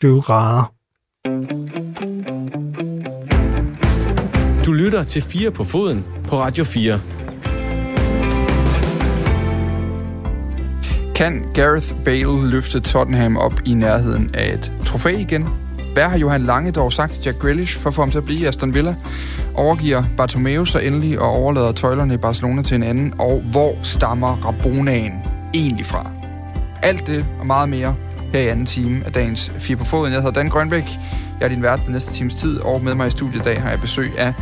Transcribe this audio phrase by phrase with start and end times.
[0.00, 0.72] 20 grader.
[4.64, 7.00] Du lytter til 4 på foden på Radio 4.
[11.14, 15.48] Kan Gareth Bale løfte Tottenham op i nærheden af et trofæ igen?
[15.92, 18.24] Hvad har Johan Lange dog sagt til Jack Grealish for at få ham til at
[18.24, 18.96] blive i Aston Villa?
[19.54, 23.14] Overgiver Bartomeu sig endelig og overlader tøjlerne i Barcelona til en anden?
[23.20, 25.12] Og hvor stammer Rabonaen
[25.54, 26.10] egentlig fra?
[26.82, 27.96] Alt det og meget mere
[28.32, 30.12] her i anden time af dagens Fire på Foden.
[30.12, 30.84] Jeg hedder Dan Grønbæk.
[31.40, 33.62] Jeg er din vært den næste times tid, og med mig i studiet i dag
[33.62, 34.34] har jeg besøg af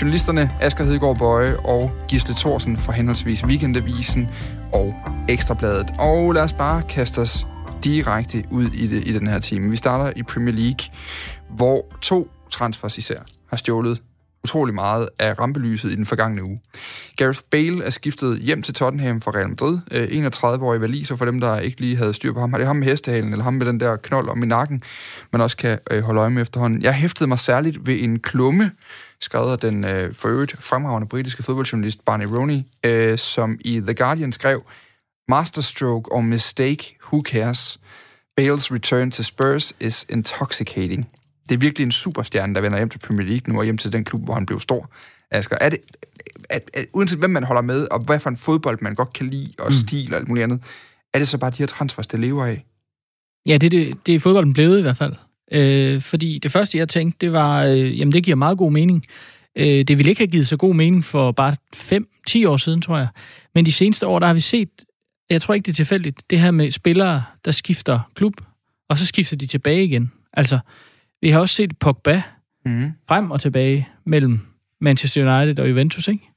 [0.00, 4.28] journalisterne Asger Hedegaard Bøje og Gisle Thorsen fra henholdsvis Weekendavisen
[4.72, 4.94] og
[5.28, 5.90] Ekstrabladet.
[5.98, 7.46] Og lad os bare kaste os
[7.84, 9.70] direkte ud i det i den her time.
[9.70, 10.86] Vi starter i Premier League,
[11.56, 13.18] hvor to transfers især
[13.50, 14.02] har stjålet
[14.44, 16.60] utrolig meget af rampelyset i den forgangne uge.
[17.16, 19.78] Gareth Bale er skiftet hjem til Tottenham fra Real Madrid.
[19.90, 22.52] Øh, 31-årig valiser for dem, der ikke lige havde styr på ham.
[22.52, 24.82] Har det ham med hestehalen, eller ham med den der knold om i nakken,
[25.32, 26.82] man også kan øh, holde øje med efterhånden.
[26.82, 28.70] Jeg hæftede mig særligt ved en klumme,
[29.20, 33.94] skrevet af den øh, for øvrigt fremragende britiske fodboldjournalist Barney Rooney, øh, som i The
[33.94, 34.62] Guardian skrev,
[35.28, 37.80] Masterstroke or mistake, who cares?
[38.36, 41.08] Bales return to Spurs is intoxicating.
[41.52, 43.92] Det er virkelig en superstjerne, der vender hjem til Premier League nu, og hjem til
[43.92, 44.90] den klub, hvor han blev stor.
[45.30, 45.78] Asger, er det,
[46.50, 49.26] at, at, uanset hvem man holder med, og hvad for en fodbold man godt kan
[49.26, 49.72] lide, og mm.
[49.72, 50.62] stil og alt muligt andet,
[51.14, 52.64] er det så bare de her transfers, der lever af?
[53.46, 55.14] Ja, det, det, det er fodbolden blevet i hvert fald.
[55.52, 59.06] Øh, fordi det første, jeg tænkte, det var, øh, jamen det giver meget god mening.
[59.56, 61.56] Øh, det ville ikke have givet så god mening for bare
[62.44, 63.08] 5-10 år siden, tror jeg.
[63.54, 64.70] Men de seneste år, der har vi set,
[65.30, 68.34] jeg tror ikke, det er tilfældigt, det her med spillere, der skifter klub,
[68.88, 70.12] og så skifter de tilbage igen.
[70.32, 70.58] Altså,
[71.22, 72.22] vi har også set Pogba
[72.66, 72.92] mm.
[73.08, 74.40] frem og tilbage mellem
[74.80, 76.30] Manchester United og Juventus, ikke?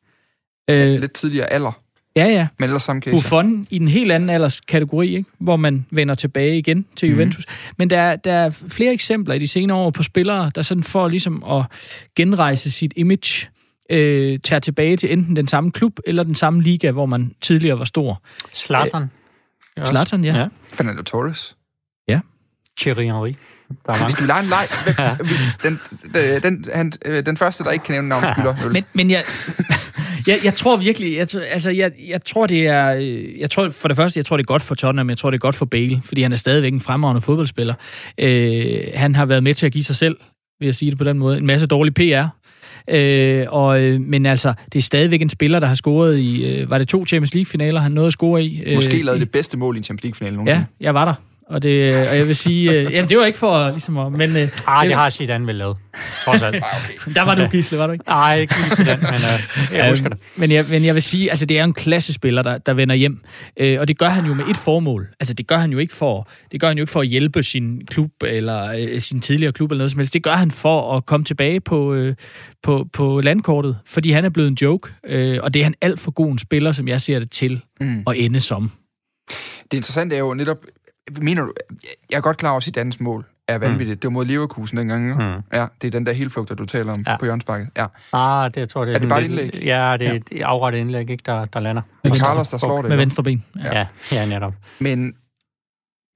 [0.69, 1.81] Øh, lidt tidligere alder.
[2.15, 2.47] Ja, ja.
[2.59, 3.15] Men ellers samme case.
[3.15, 5.29] Buffon i den helt anden alderskategori, ikke?
[5.37, 7.17] hvor man vender tilbage igen til mhm.
[7.17, 7.45] Juventus.
[7.47, 7.73] Mm.
[7.77, 10.83] Men der, er, der er flere eksempler i de senere år på spillere, der sådan
[10.83, 11.65] får ligesom at
[12.15, 13.47] genrejse sit image,
[13.89, 17.79] øh, tager tilbage til enten den samme klub eller den samme liga, hvor man tidligere
[17.79, 18.21] var stor.
[18.53, 19.03] Zlatan.
[19.79, 20.37] Øh, Zlatan, ja.
[20.37, 20.47] ja.
[20.67, 21.55] Fernando Torres.
[22.79, 23.33] Thierry Henry.
[23.85, 24.09] Der er mange.
[24.09, 24.65] Skal vi lege en leg?
[25.63, 25.79] Den,
[26.13, 28.69] den, den, han, øh, den første, der ikke kan nævne navn, skylder.
[28.71, 29.23] Men, men jeg,
[30.27, 33.87] jeg, jeg tror virkelig, jeg, altså, jeg, jeg tror, det er, øh, jeg tror for
[33.87, 35.65] det første, jeg tror, det er godt for Tottenham, jeg tror, det er godt for
[35.65, 37.73] Bale, fordi han er stadigvæk en fremragende fodboldspiller.
[38.17, 40.17] Øh, han har været med til at give sig selv,
[40.59, 42.27] vil jeg sige det på den måde, en masse dårlig PR.
[42.89, 46.69] Øh, og, øh, men altså, det er stadigvæk en spiller, der har scoret i, øh,
[46.69, 48.63] var det to Champions League-finaler, han nåede at score i?
[48.65, 50.65] Øh, Måske lavede det bedste mål i en Champions League-finale nogensinde.
[50.79, 51.13] Ja, jeg var der.
[51.49, 54.29] Og, det, og jeg vil sige, øh, jamen det var ikke for ligesom at, men...
[54.37, 55.77] Øh, ah, det har Zidane vel lavet,
[56.23, 56.55] trods alt.
[56.77, 57.13] okay.
[57.15, 58.05] Der var du gisle, var du ikke?
[58.07, 60.19] Nej, ikke lige den, men øh, jeg husker det.
[60.37, 63.21] Men jeg, men jeg vil sige, altså det er en klassespiller, der, der vender hjem.
[63.59, 65.07] Øh, og det gør han jo med et formål.
[65.19, 67.43] Altså det gør han jo ikke for, det gør han jo ikke for at hjælpe
[67.43, 70.13] sin klub, eller øh, sin tidligere klub, eller noget som helst.
[70.13, 72.15] Det gør han for at komme tilbage på, øh,
[72.63, 74.91] på, på landkortet, fordi han er blevet en joke.
[75.07, 77.61] Øh, og det er han alt for god en spiller, som jeg ser det til
[77.81, 78.03] mm.
[78.07, 78.71] at ende som.
[79.71, 80.57] Det interessante er jo netop,
[81.21, 81.53] Mener du,
[82.11, 83.97] jeg er godt klar over, at sit mål er vanvittigt.
[83.97, 83.99] Mm.
[83.99, 85.15] Det var mod Leverkusen dengang, jo.
[85.15, 85.43] Mm.
[85.53, 87.17] Ja, det er den der helflugt, du taler om ja.
[87.17, 87.69] på hjørnsbakket.
[87.77, 87.85] Ja.
[88.13, 89.55] Ah, det jeg tror det er, er det bare et indlæg?
[89.55, 91.81] Ja, det er et afrettet indlæg, ikke, der, der lander.
[92.03, 92.89] Med og Carlos, der slår det.
[92.89, 93.43] Med venstre ben.
[93.63, 94.53] Ja, ja, ja netop.
[94.79, 95.15] Men,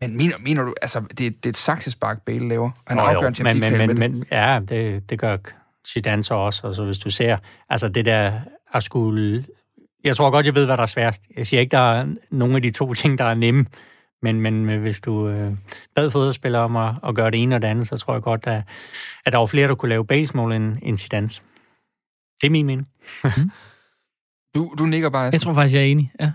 [0.02, 2.72] men mener, mener du, altså, det, det er et saksespark, Bale laver?
[2.88, 5.38] Han er afgørende til men, men, men, men, Ja, det, det gør
[5.88, 6.68] Zidane så også.
[6.68, 7.38] Altså, hvis du ser,
[7.70, 8.32] altså det der
[8.74, 9.46] at skulle...
[10.04, 11.22] Jeg tror godt, jeg ved, hvad der er sværest.
[11.38, 13.66] Jeg siger ikke, der er nogen af de to ting, der er nemme.
[14.22, 15.52] Men, men hvis du øh,
[15.96, 18.48] bad fodboldspillere om at, at gøre det ene og det andet, så tror jeg godt,
[18.48, 18.64] at,
[19.26, 21.28] at der var flere, der kunne lave baseball end, end Zidane.
[21.28, 22.88] Det er min mening.
[23.24, 23.52] mm.
[24.56, 25.30] du, du nikker bare.
[25.32, 26.32] Jeg tror faktisk, jeg er enig, ja.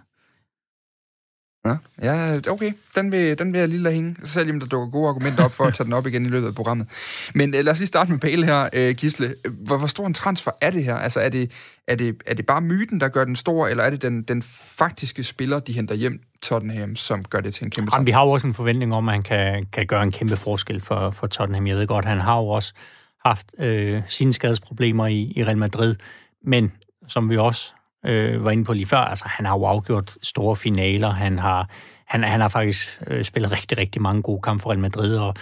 [1.66, 2.72] Ja, ja okay.
[2.97, 5.64] Den vil, den vil jeg lige lade hænge, selvom der dukker gode argumenter op for
[5.64, 6.88] at tage den op igen i løbet af programmet.
[7.34, 9.34] Men øh, lad os lige starte med Bale her, øh, Gisle.
[9.48, 10.94] Hvor, hvor stor en transfer er det her?
[10.94, 11.50] Altså, er det,
[11.88, 14.42] er, det, er det bare myten, der gør den stor, eller er det den, den
[14.76, 17.98] faktiske spiller, de henter hjem Tottenham, som gør det til en kæmpe transfer?
[17.98, 20.36] Jamen, vi har jo også en forventning om, at han kan, kan gøre en kæmpe
[20.36, 21.66] forskel for, for Tottenham.
[21.66, 22.72] Jeg ved godt, han har jo også
[23.25, 25.96] haft øh, sine skadesproblemer i, i Real Madrid,
[26.43, 26.72] men
[27.08, 27.72] som vi også
[28.04, 28.98] øh, var inde på lige før.
[28.98, 31.10] Altså, han har jo afgjort store finaler.
[31.10, 31.68] Han har,
[32.06, 35.34] han, han har faktisk øh, spillet rigtig, rigtig mange gode kampe for Real Madrid, og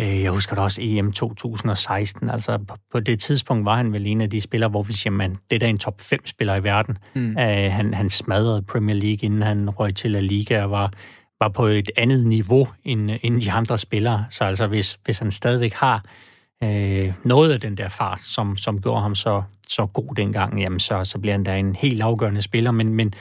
[0.00, 2.30] øh, jeg husker da også EM 2016.
[2.30, 5.12] Altså, på, på det tidspunkt var han vel en af de spillere, hvor vi siger,
[5.12, 6.98] man, det er en top 5 spiller i verden.
[7.14, 7.38] Mm.
[7.38, 10.92] Øh, han, han smadrede Premier League, inden han røg til La Liga, og var,
[11.40, 14.24] var på et andet niveau end, end de andre spillere.
[14.30, 16.04] Så altså, hvis, hvis han stadigvæk har
[16.64, 20.80] øh, noget af den der fart, som, som gjorde ham så, så god dengang, jamen
[20.80, 22.70] så, så bliver han da en helt afgørende spiller.
[22.70, 23.14] Men, men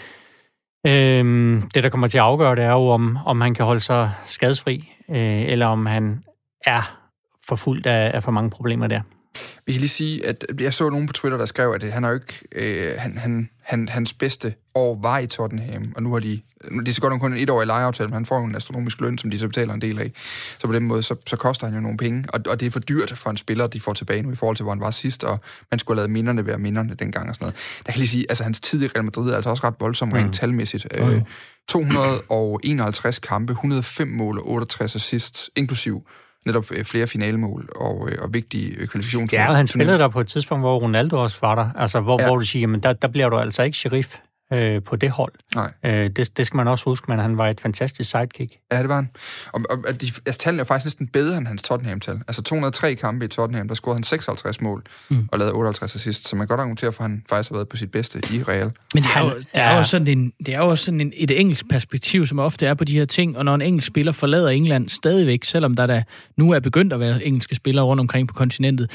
[0.88, 3.81] øh, det, der kommer til at afgøre, det er jo, om, om han kan holde
[3.81, 6.24] sig skadesfri, øh, eller om han
[6.66, 7.00] er
[7.48, 9.01] forfulgt af, af for mange problemer der.
[9.65, 12.09] Vi kan lige sige, at jeg så nogen på Twitter, der skrev, at han er
[12.09, 16.19] jo ikke, øh, han, han, han, hans bedste år var i Tottenham, og nu har
[16.19, 16.41] de,
[16.85, 19.01] de er så godt nok kun en etårig lejeaftale, men han får jo en astronomisk
[19.01, 20.11] løn, som de så betaler en del af.
[20.59, 22.71] Så på den måde, så, så koster han jo nogle penge, og, og det er
[22.71, 24.91] for dyrt for en spiller, de får tilbage nu i forhold til, hvor han var
[24.91, 25.39] sidst, og
[25.71, 27.55] man skulle have lavet minderne være minderne dengang og sådan noget.
[27.85, 30.11] Der kan lige sige, altså hans tid i Real Madrid er altså også ret voldsom
[30.11, 30.33] rent mm.
[30.33, 30.87] talmæssigt.
[30.93, 31.21] Øh,
[31.69, 36.03] 251 kampe, 105 mål og 68 assists, inklusiv
[36.45, 39.39] netop øh, flere finalemål og, øh, og vigtige øh, kvalifikationsmål.
[39.39, 42.21] Ja, og han spillede der på et tidspunkt, hvor Ronaldo også var der, altså hvor,
[42.21, 42.27] ja.
[42.27, 44.15] hvor du siger, men der, der bliver du altså ikke sheriff
[44.54, 45.34] øh, på det hold.
[45.56, 45.72] Nej.
[45.86, 48.54] Øh, det, det skal man også huske, men han var et fantastisk sidekick.
[48.72, 49.10] Ja, det var han.
[49.51, 52.22] Og, og, og de, altså, tallene er faktisk næsten bedre end hans Tottenham-tal.
[52.28, 55.30] Altså 203 kampe i Tottenham, der scorede han 56 mål mm.
[55.31, 57.68] og lavede 58 assist, så man kan godt argumentere for, at han faktisk har været
[57.69, 58.72] på sit bedste i Real.
[58.94, 61.40] Men det er jo, det er jo sådan, en, det er jo sådan en, et
[61.40, 64.50] engelsk perspektiv, som ofte er på de her ting, og når en engelsk spiller forlader
[64.50, 66.04] England stadigvæk, selvom der da
[66.38, 68.92] nu er begyndt at være engelske spillere rundt omkring på kontinentet,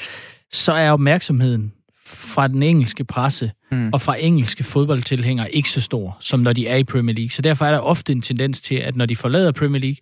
[0.53, 1.73] så er opmærksomheden
[2.15, 3.91] fra den engelske presse mm.
[3.93, 7.31] og fra engelske fodboldtilhængere ikke så stor, som når de er i Premier League.
[7.31, 9.97] Så derfor er der ofte en tendens til, at når de forlader Premier League,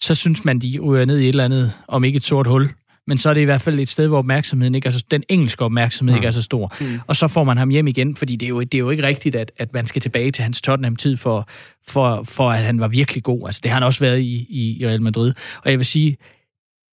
[0.00, 2.70] så synes man, de ryger ned i et eller andet, om ikke et sort hul,
[3.06, 5.22] men så er det i hvert fald et sted, hvor opmærksomheden ikke er så, den
[5.28, 6.16] engelske opmærksomhed mm.
[6.16, 6.74] ikke er så stor.
[6.80, 7.00] Mm.
[7.06, 9.02] Og så får man ham hjem igen, fordi det er jo, det er jo ikke
[9.02, 11.48] rigtigt, at, at man skal tilbage til hans Tottenham-tid for,
[11.88, 13.42] for, for, at han var virkelig god.
[13.46, 15.32] Altså, det har han også været i, i, i Real Madrid.
[15.64, 16.16] Og jeg vil sige,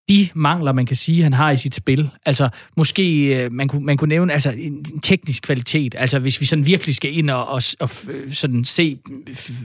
[0.10, 2.10] de mangler, man kan sige, han har i sit spil.
[2.26, 5.96] Altså, måske øh, man kunne, man kunne nævne altså, en teknisk kvalitet.
[5.98, 8.98] Altså, hvis vi sådan virkelig skal ind og, og, og øh, sådan se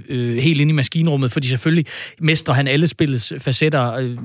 [0.08, 1.86] øh, helt ind i maskinrummet, fordi selvfølgelig
[2.20, 4.16] mestrer han alle spillets facetter øh,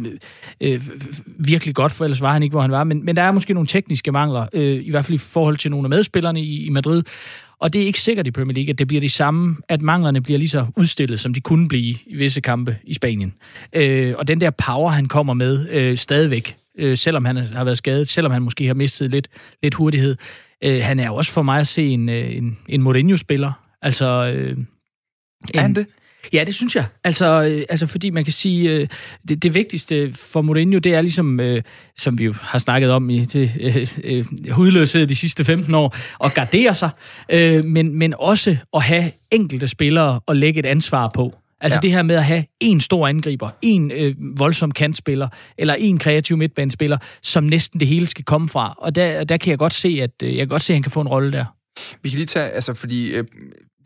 [0.62, 0.82] øh,
[1.26, 2.84] virkelig godt, for ellers var han ikke, hvor han var.
[2.84, 5.72] Men, men der er måske nogle tekniske mangler, øh, i hvert fald i forhold til
[5.72, 7.04] nogle af medspillerne i, i Madrid.
[7.64, 10.22] Og det er ikke sikkert i Premier League, at det bliver de samme, at manglerne
[10.22, 13.34] bliver lige så udstillet, som de kunne blive i visse kampe i Spanien.
[13.74, 17.78] Øh, og den der power, han kommer med øh, stadigvæk, øh, selvom han har været
[17.78, 19.28] skadet, selvom han måske har mistet lidt,
[19.64, 20.16] lidt hurtighed,
[20.64, 23.52] øh, han er jo også for mig at se en, øh, en, en Mourinho-spiller.
[23.82, 24.68] Altså, øh, en,
[25.54, 25.88] er han det?
[26.34, 26.86] Ja, det synes jeg.
[27.04, 28.88] Altså, øh, altså fordi man kan sige, øh,
[29.28, 31.64] det, det vigtigste for Mourinho, det er ligesom, øh,
[31.98, 35.96] som vi jo har snakket om i til, øh, øh, hudløshed de sidste 15 år,
[36.26, 36.90] at gardere sig,
[37.30, 41.34] øh, men, men også at have enkelte spillere at lægge et ansvar på.
[41.62, 41.82] Altså ja.
[41.82, 46.38] det her med at have en stor angriber, en øh, voldsom kantspiller, eller en kreativ
[46.38, 48.76] midtbanespiller, som næsten det hele skal komme fra.
[48.78, 50.84] Og der, der kan jeg godt se, at øh, jeg kan godt se, at han
[50.84, 51.46] kan få en rolle der.
[52.04, 53.24] Vi kan lige tage, altså fordi øh,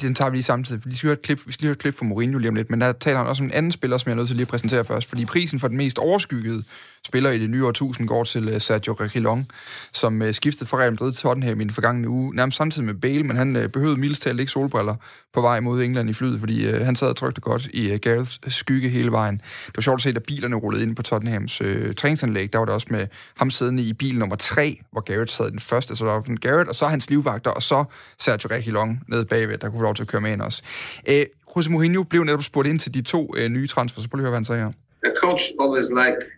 [0.02, 1.74] den tager vi lige samtidig, for vi skal høre et klip, vi skal lige høre
[1.74, 3.72] et klip fra Mourinho lige om lidt, men der taler han også om en anden
[3.72, 6.00] spiller, som jeg er nødt til lige at præsentere først, fordi prisen for den mest
[6.00, 6.64] overskyggede
[7.07, 9.48] spiller i det nye årtusind går til øh, Sergio Reguilon,
[9.94, 12.94] som øh, skiftede fra Real Madrid til Tottenham i den forgangne uge, nærmest samtidig med
[12.94, 14.95] Bale, men han øh, behøvede mildest talt ikke solbriller
[15.33, 18.89] på vej mod England i flyet, fordi han sad og trygte godt i Gareths skygge
[18.89, 19.38] hele vejen.
[19.68, 22.65] Det var sjovt at se, da bilerne rullede ind på Tottenhams øh, træningsanlæg, der var
[22.65, 23.07] det også med
[23.38, 26.69] ham siddende i bil nummer 3, hvor Gareth sad den første, så der var Gareth,
[26.69, 27.83] og så hans livvagter, og så
[28.19, 30.63] Sergio Reguilon nede bagved, der kunne få lov til at køre med ind også.
[31.07, 31.25] Øh,
[31.57, 34.24] Jose Mourinho blev netop spurgt ind til de to øh, nye transfer, så prøv lige
[34.24, 34.71] at høre, hvad han sagde her.
[35.04, 36.37] The coach always like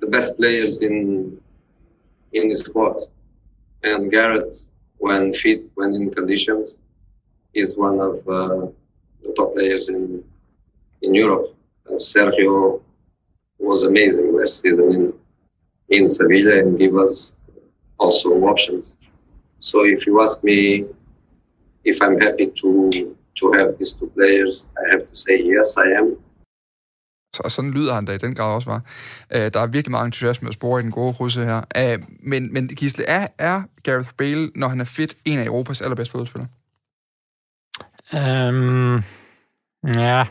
[0.00, 1.40] the best players in
[2.32, 2.96] in the squad.
[3.82, 4.54] And Garrett,
[4.98, 6.78] when fit, when in conditions,
[7.54, 8.66] is one of uh,
[9.22, 10.22] the top players in
[11.02, 11.54] in Europe.
[11.86, 12.82] And Sergio
[13.58, 15.12] was amazing last season in
[15.88, 17.34] in Sevilla and give us
[17.98, 18.94] also options.
[19.60, 20.84] So if you ask me
[21.84, 25.88] if I'm happy to to have these two players, I have to say yes, I
[26.00, 26.16] am.
[27.44, 28.82] Og sådan lyder han da i den grad også var.
[29.34, 31.62] Uh, øh, der er virkelig meget entusiasme at spore i den gode russe her.
[31.78, 35.80] Uh, men, men Gisle, er, er Gareth Bale, når han er fit, en af Europas
[35.80, 36.48] allerbedste fodboldspillere?
[38.12, 39.02] Um,
[39.94, 40.24] ja,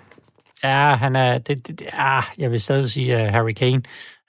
[0.64, 3.84] ja, han er, det, det, ja, jeg vil stadig sige, at Harry Kane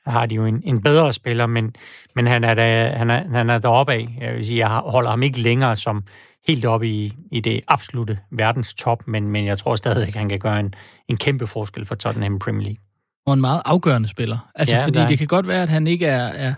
[0.06, 1.74] har de jo en, en bedre spiller, men,
[2.14, 4.16] men han er der, han er, han er deroppe af.
[4.20, 6.02] Jeg vil sige, jeg holder ham ikke længere som
[6.48, 10.28] helt oppe i, i det absolute verdens top, men, men jeg tror stadig, at han
[10.28, 10.74] kan gøre en,
[11.08, 12.82] en kæmpe forskel for Tottenham Premier League.
[13.26, 14.50] Og en meget afgørende spiller.
[14.54, 15.06] Altså, ja, fordi der...
[15.06, 16.54] det kan godt være, at han ikke er,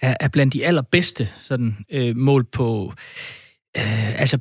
[0.00, 2.92] er, er, blandt de allerbedste sådan, øh, mål på...
[3.76, 4.38] Øh, altså,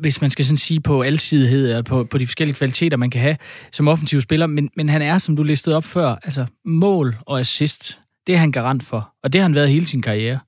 [0.00, 3.20] hvis man skal sådan sige på alsidighed og på, på de forskellige kvaliteter, man kan
[3.20, 3.36] have
[3.72, 7.40] som offensiv spiller, men, men han er, som du listede op før, altså mål og
[7.40, 10.38] assist, det er han garant for, og det har han været hele sin karriere.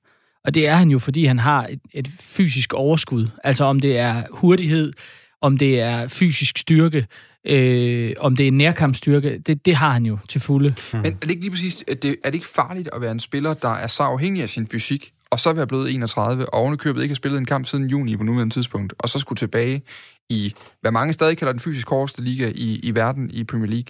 [0.47, 3.27] Og det er han jo, fordi han har et, et fysisk overskud.
[3.43, 4.93] Altså om det er hurtighed,
[5.41, 7.07] om det er fysisk styrke,
[7.45, 10.75] øh, om det er nærkampsstyrke, det, det har han jo til fulde.
[10.91, 11.01] Hmm.
[11.01, 13.19] Men er det ikke lige præcis, at det, er det ikke farligt at være en
[13.19, 17.01] spiller, der er så afhængig af sin fysik, og så være blevet 31, og ovenikøbet
[17.01, 19.81] ikke har spillet en kamp siden juni på nuværende tidspunkt, og så skulle tilbage
[20.29, 23.87] i, hvad mange stadig kalder den fysisk hårdeste liga i, i verden i Premier League.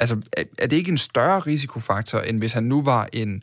[0.00, 3.42] Altså, er, er det ikke en større risikofaktor, end hvis han nu var en,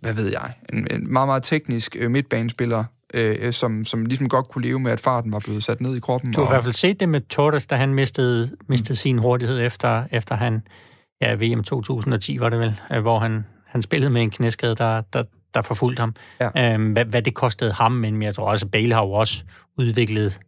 [0.00, 4.48] hvad ved jeg, en, en meget, meget teknisk øh, midtbanespiller, øh, som, som ligesom godt
[4.48, 6.32] kunne leve med, at farten var blevet sat ned i kroppen?
[6.32, 6.52] Du har og...
[6.52, 8.96] i hvert fald set det med Torres, da han mistede, mistede mm.
[8.96, 10.62] sin hurtighed efter, efter han,
[11.20, 15.02] ja, VM 2010 var det vel, øh, hvor han, han spillede med en knæskade, der,
[15.12, 15.22] der,
[15.54, 16.14] der forfulgte ham.
[16.40, 16.74] Ja.
[16.74, 19.44] Øhm, hvad, hvad det kostede ham, men jeg tror også, at Bale har jo også
[19.78, 20.40] udviklet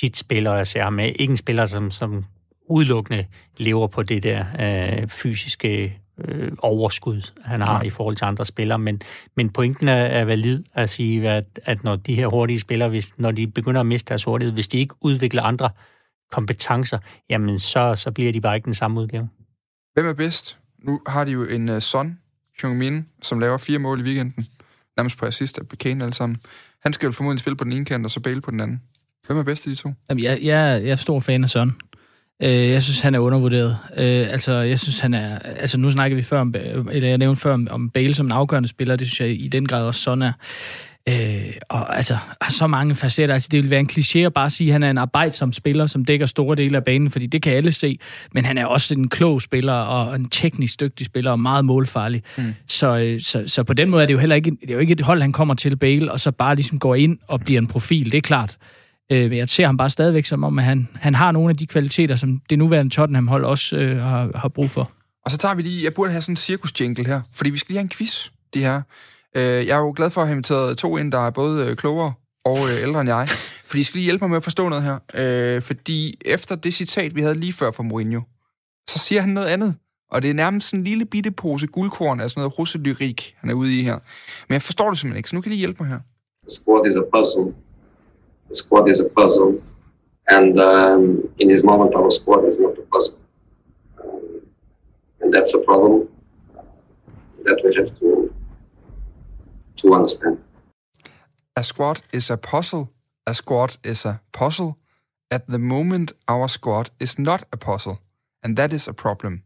[0.00, 1.12] sit spiller, jeg ser ham med.
[1.18, 2.24] Ikke en spiller, som, som
[2.70, 3.26] udelukkende
[3.56, 7.82] lever på det der øh, fysiske øh, overskud, han har ja.
[7.82, 8.78] i forhold til andre spillere.
[8.78, 9.02] Men,
[9.36, 13.12] men pointen er, er valid at sige, at, at når de her hurtige spillere, hvis,
[13.16, 15.70] når de begynder at miste deres hurtighed, hvis de ikke udvikler andre
[16.32, 16.98] kompetencer,
[17.30, 19.28] jamen så, så bliver de bare ikke den samme udgave.
[19.94, 20.58] Hvem er bedst?
[20.78, 22.18] Nu har de jo en uh, son,
[22.62, 24.46] Heung-min, som laver fire mål i weekenden.
[24.96, 26.38] Nærmest på assist af Kane alle sammen.
[26.82, 28.82] Han skal jo formodentlig spille på den ene kant, og så Bale på den anden.
[29.26, 29.92] Hvem er bedst af de to?
[30.08, 31.72] Jamen, jeg, jeg, jeg er stor fan af Son.
[32.42, 33.78] Øh, jeg synes, han er undervurderet.
[33.96, 35.38] Øh, altså, jeg synes, han er...
[35.38, 36.54] Altså, nu snakker vi før om...
[36.92, 38.96] Eller jeg nævnte før om, om Bale som en afgørende spiller.
[38.96, 40.32] Det synes jeg i den grad også Son er.
[41.08, 43.34] Øh, og altså, har så mange facetter.
[43.34, 45.86] Altså, det vil være en kliché at bare sige, at han er en arbejdsom spiller,
[45.86, 47.98] som dækker store dele af banen, fordi det kan alle se.
[48.32, 52.22] Men han er også en klog spiller, og en teknisk dygtig spiller, og meget målfarlig.
[52.38, 52.54] Mm.
[52.68, 54.80] Så, øh, så, så på den måde er det jo heller ikke, det er jo
[54.80, 57.60] ikke et hold, han kommer til Bale, og så bare ligesom går ind og bliver
[57.60, 58.12] en profil.
[58.12, 58.56] Det er klart.
[59.12, 61.66] Øh, jeg ser ham bare stadigvæk som om, at han, han har nogle af de
[61.66, 64.90] kvaliteter, som det nuværende Tottenham-hold også øh, har, har brug for.
[65.24, 67.68] Og så tager vi lige, jeg burde have sådan en cirkus-jingle her, fordi vi skal
[67.72, 68.82] lige have en quiz, de her.
[69.36, 71.76] Øh, jeg er jo glad for at have inviteret to ind, der er både øh,
[71.76, 72.12] klogere
[72.44, 73.28] og øh, ældre end jeg,
[73.64, 74.98] fordi de skal lige hjælpe mig med at forstå noget her.
[75.14, 78.20] Øh, fordi efter det citat, vi havde lige før fra Mourinho,
[78.90, 79.74] så siger han noget andet.
[80.10, 83.50] Og det er nærmest sådan en lille bitte pose guldkorn af sådan noget russelyrik, han
[83.50, 83.98] er ude i her.
[84.48, 86.00] Men jeg forstår det simpelthen ikke, så nu kan I hjælpe mig her.
[86.48, 87.63] Squad is a puzzle.
[88.48, 89.62] The squad is a puzzle,
[90.28, 93.18] and um, in this moment, our squad is not a puzzle,
[94.02, 94.42] um,
[95.20, 96.08] and that's a problem
[97.44, 98.34] that we have to
[99.76, 100.38] to understand.
[101.56, 102.88] A squad is a puzzle.
[103.26, 104.72] A squad is a puzzle.
[105.30, 107.98] At the moment, our squad is not a puzzle,
[108.42, 109.42] and that is a problem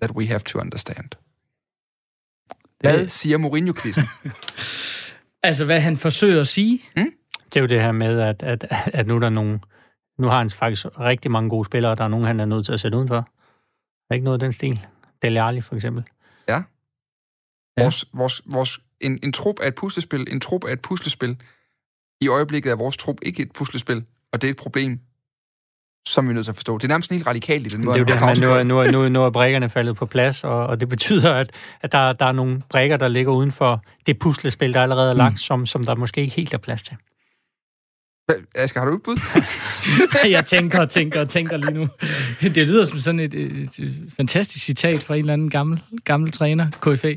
[0.00, 1.16] that we have to understand.
[2.80, 4.04] Hvad siger Mourinho-quizzen?
[5.48, 6.82] altså, hvad han forsøger at sige?
[6.96, 7.12] Mm?
[7.54, 9.60] Det er jo det her med, at, at, at nu er der nogle,
[10.18, 12.66] nu har han faktisk rigtig mange gode spillere, og der er nogen, han er nødt
[12.66, 13.28] til at sætte udenfor.
[14.10, 14.86] Er ikke noget af den stil?
[15.22, 16.04] Dele Alli, for eksempel.
[16.48, 16.62] Ja.
[17.78, 18.18] Vores, ja.
[18.18, 20.26] vores, vores, en, en trup er et puslespil.
[20.30, 21.36] En trup er et puslespil.
[22.20, 25.00] I øjeblikket er vores trup ikke et puslespil, og det er et problem,
[26.06, 26.78] som vi er nødt til at forstå.
[26.78, 27.98] Det er nærmest helt radikalt i den måde.
[27.98, 30.06] Det er jo det, men nu, er, nu, er, nu, nu er brækkerne faldet på
[30.06, 33.52] plads, og, og det betyder, at, at der, der er nogle brækker, der ligger uden
[33.52, 35.36] for det puslespil, der allerede er lagt, mm.
[35.36, 36.96] som, som der måske ikke helt er plads til.
[38.54, 39.16] Asger, har du et bud?
[40.36, 41.88] jeg tænker og tænker og tænker lige nu.
[42.40, 46.32] Det lyder som sådan et, et, et fantastisk citat fra en eller anden gammel, gammel
[46.32, 47.14] træner, KFA.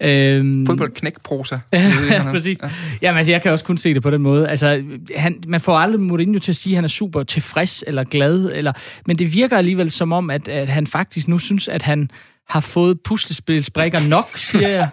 [0.00, 1.58] Øhm, Fodboldknækprosa.
[1.72, 2.58] ja, præcis.
[2.62, 2.70] Ja.
[3.02, 4.48] Jamen, altså, jeg kan også kun se det på den måde.
[4.48, 4.82] Altså,
[5.16, 8.50] han, man får aldrig Mourinho til at sige, at han er super tilfreds eller glad,
[8.54, 8.72] eller,
[9.06, 12.10] men det virker alligevel som om, at, at han faktisk nu synes, at han
[12.48, 14.88] har fået puslespilsbrikker nok, siger jeg.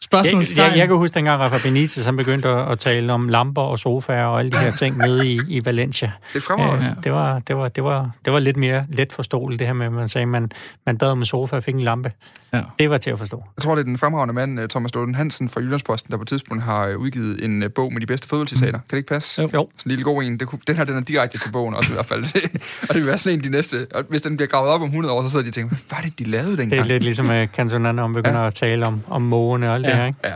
[0.00, 0.64] Spørgsmålstegn.
[0.64, 3.62] Jeg, jeg, jeg kan huske dengang Rafa Benitez, han begyndte at, at tale om lamper
[3.62, 6.12] og sofaer og alle de her ting nede i, i Valencia.
[6.34, 6.86] Det fremragende.
[6.86, 9.74] Ja, det, var, det, var, det, var, det var lidt mere let forståeligt, det her
[9.74, 10.50] med, at man sagde, at man,
[10.86, 12.12] man bad om en sofa og fik en lampe.
[12.52, 12.60] Ja.
[12.78, 13.44] Det var til at forstå.
[13.56, 16.22] Jeg tror, det er den fremragende mand, øh, Thomas Loden Hansen fra Jyllandsposten, der på
[16.22, 18.78] et tidspunkt har øh, udgivet en øh, bog med de bedste fodboldcitater.
[18.78, 18.82] Mm.
[18.88, 19.42] Kan det ikke passe?
[19.42, 19.48] Jo.
[19.48, 20.40] Sådan en lille god en.
[20.40, 22.24] Det, den her, den er direkte til bogen også i hvert fald.
[22.88, 23.86] og det vil være sådan en de næste...
[23.94, 25.96] Og hvis den bliver gravet op om 100 år, så sidder de og tænker, hvad
[25.96, 26.70] var det, de lavede dengang?
[26.70, 28.46] Det er lidt ligesom Cantonana, om begynder ja.
[28.46, 29.86] at tale om, om mågene og alt.
[29.88, 30.18] Det her, ikke?
[30.24, 30.34] Ja.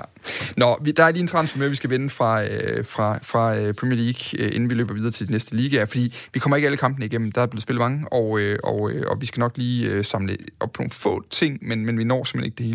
[0.56, 3.75] Nå, vi, der er lige en transfer vi skal vende fra, øh, fra, fra øh,
[3.75, 6.66] Premier League, øh, inden vi løber videre til de næste liga, fordi vi kommer ikke
[6.66, 7.32] alle kampene igennem.
[7.32, 10.04] Der er blevet spillet mange, og, øh, og, øh, og vi skal nok lige øh,
[10.04, 12.66] samle op på nogle få ting, men, men vi når simpelthen ikke det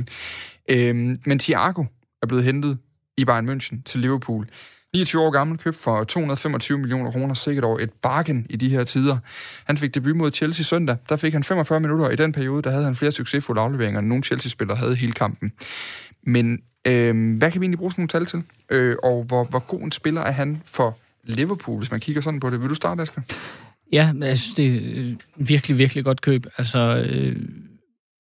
[0.70, 0.90] hele.
[0.90, 1.86] Øh, men Thiago
[2.22, 2.78] er blevet hentet
[3.18, 4.48] i Bayern München til Liverpool.
[4.94, 8.84] 29 år gammel, købt for 225 millioner kroner, sikkert over et bargain i de her
[8.84, 9.18] tider.
[9.66, 10.98] Han fik debut mod Chelsea søndag.
[11.10, 14.00] Der fik han 45 minutter, og i den periode, der havde han flere succesfulde afleveringer,
[14.00, 15.52] end nogle Chelsea-spillere havde hele kampen.
[16.28, 18.44] Men øh, hvad kan vi egentlig bruge sådan nogle tal til?
[18.72, 22.40] Øh, og hvor, hvor god en spiller er han for Liverpool, hvis man kigger sådan
[22.40, 22.62] på det?
[22.62, 23.22] Vil du starte, Asger?
[23.92, 26.46] Ja, jeg synes, det er øh, virkelig, virkelig godt køb.
[26.58, 27.36] Altså, øh,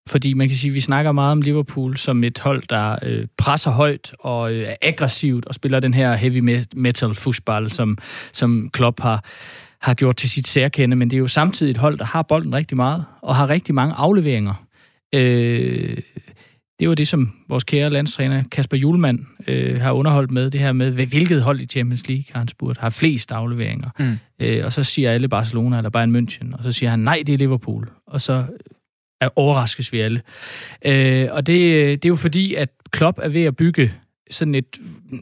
[0.09, 3.27] fordi man kan sige, at vi snakker meget om Liverpool som et hold, der øh,
[3.37, 7.97] presser højt og øh, er aggressivt og spiller den her heavy metal fodbold, som,
[8.33, 9.23] som Klopp har,
[9.81, 10.95] har gjort til sit særkende.
[10.95, 13.75] Men det er jo samtidig et hold, der har bolden rigtig meget og har rigtig
[13.75, 14.53] mange afleveringer.
[15.15, 15.97] Øh,
[16.79, 20.71] det var det, som vores kære landstræner Kasper Julemand øh, har underholdt med, det her
[20.71, 23.89] med, hvilket hold i Champions League, har han spurgt, har flest afleveringer.
[23.99, 24.17] Mm.
[24.39, 27.33] Øh, og så siger alle Barcelona eller Bayern München, og så siger han, nej, det
[27.33, 27.89] er Liverpool.
[28.07, 28.45] Og så
[29.21, 30.21] er overraskes vi alle.
[30.85, 33.93] Øh, og det, det er jo fordi, at Klopp er ved at bygge
[34.31, 34.77] sådan et,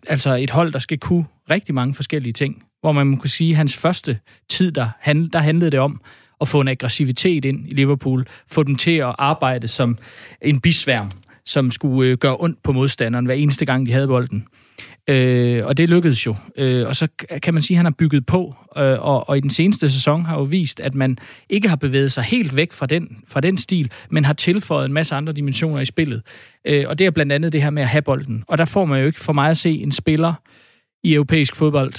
[0.07, 2.63] altså et hold, der skal kunne rigtig mange forskellige ting.
[2.81, 4.19] Hvor man må kunne sige, at hans første
[4.50, 6.01] tid, der, han, der handlede det om
[6.41, 9.97] at få en aggressivitet ind i Liverpool, få dem til at arbejde som
[10.41, 11.09] en bisværm,
[11.45, 14.47] som skulle øh, gøre ondt på modstanderen hver eneste gang, de havde bolden.
[15.09, 16.35] Øh, og det lykkedes jo.
[16.57, 17.07] Øh, og så
[17.43, 20.25] kan man sige, at han har bygget på, øh, og, og i den seneste sæson
[20.25, 21.17] har jo vist, at man
[21.49, 24.93] ikke har bevæget sig helt væk fra den, fra den stil, men har tilføjet en
[24.93, 26.21] masse andre dimensioner i spillet.
[26.65, 28.43] Øh, og det er blandt andet det her med at have bolden.
[28.47, 30.33] Og der får man jo ikke for mig at se en spiller
[31.03, 31.93] i europæisk fodbold,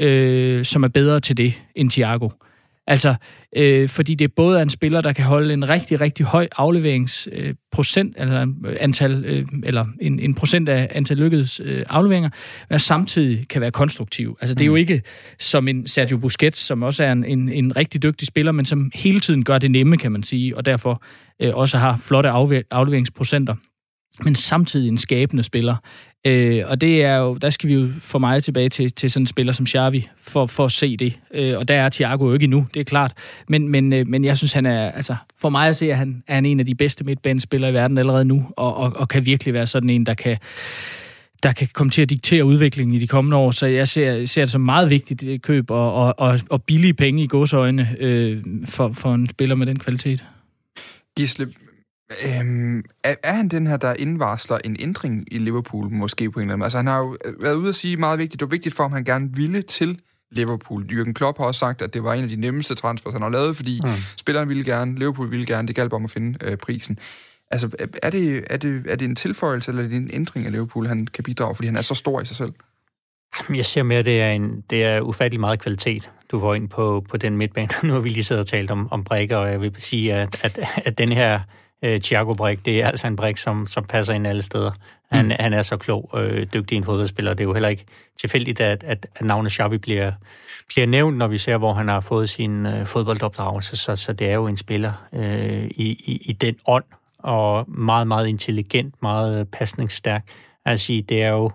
[0.00, 2.28] øh, som er bedre til det end Thiago.
[2.86, 3.14] Altså,
[3.56, 8.16] øh, fordi det både er en spiller, der kan holde en rigtig, rigtig høj afleveringsprocent,
[8.18, 12.30] øh, altså antal, øh, eller en, en procent af antal lykkedes øh, afleveringer,
[12.70, 14.38] men samtidig kan være konstruktiv.
[14.40, 14.76] Altså, det er jo mm.
[14.76, 15.02] ikke
[15.38, 18.90] som en Sergio Busquets, som også er en, en, en rigtig dygtig spiller, men som
[18.94, 21.02] hele tiden gør det nemme, kan man sige, og derfor
[21.42, 22.30] øh, også har flotte
[22.70, 23.54] afleveringsprocenter
[24.24, 25.76] men samtidig en skabende spiller.
[26.24, 29.22] Øh, og det er jo, der skal vi jo for mig tilbage til, til sådan
[29.22, 31.18] en spiller som Xavi, for, for at se det.
[31.34, 33.12] Øh, og der er Thiago jo ikke endnu, det er klart.
[33.48, 36.22] Men, men, øh, men jeg synes, han er, altså, for mig at se, at han
[36.26, 39.26] er han en af de bedste midtbanespillere i verden allerede nu, og, og, og kan
[39.26, 40.38] virkelig være sådan en, der kan
[41.42, 43.50] der kan komme til at diktere udviklingen i de kommende år.
[43.50, 46.94] Så jeg ser, ser det som meget vigtigt øh, køb og, og, og, og billige
[46.94, 50.24] penge i godsøjne øh, for, for en spiller med den kvalitet.
[51.16, 51.48] Gisle,
[52.26, 56.42] Øhm, er, er han den her, der indvarsler en ændring i Liverpool, måske på en
[56.42, 58.74] eller anden Altså, han har jo været ude at sige meget vigtigt, det var vigtigt
[58.74, 60.00] for ham, han gerne ville til
[60.30, 60.82] Liverpool.
[60.82, 63.28] Jürgen Klopp har også sagt, at det var en af de nemmeste transfers, han har
[63.28, 63.90] lavet, fordi mm.
[64.16, 66.98] spilleren ville gerne, Liverpool ville gerne, det galt om at finde øh, prisen.
[67.50, 67.70] Altså,
[68.02, 70.86] er det, er, det, er det en tilføjelse, eller er det en ændring af Liverpool,
[70.86, 72.52] han kan bidrage, fordi han er så stor i sig selv?
[73.54, 76.68] Jeg ser mere, at det er, en, det er ufattelig meget kvalitet, du får ind
[76.68, 77.68] på, på den midtbane.
[77.84, 80.40] Nu har vi lige siddet og talt om, om brækker, og jeg vil sige, at,
[80.42, 81.40] at, at den her
[81.82, 84.70] øh, Thiago Brik, det er altså en brik, som, som passer ind alle steder.
[85.10, 85.32] Han, mm.
[85.40, 87.34] han er så klog, øh, dygtig en fodboldspiller.
[87.34, 87.84] Det er jo heller ikke
[88.20, 90.12] tilfældigt, at, at, at navnet Xavi bliver,
[90.68, 93.76] bliver nævnt, når vi ser, hvor han har fået sin øh, fodboldopdragelse.
[93.76, 96.84] Så, så det er jo en spiller øh, i, i, i den ånd,
[97.18, 100.24] og meget, meget intelligent, meget pasningsstærk.
[100.64, 101.50] Altså, det er jo...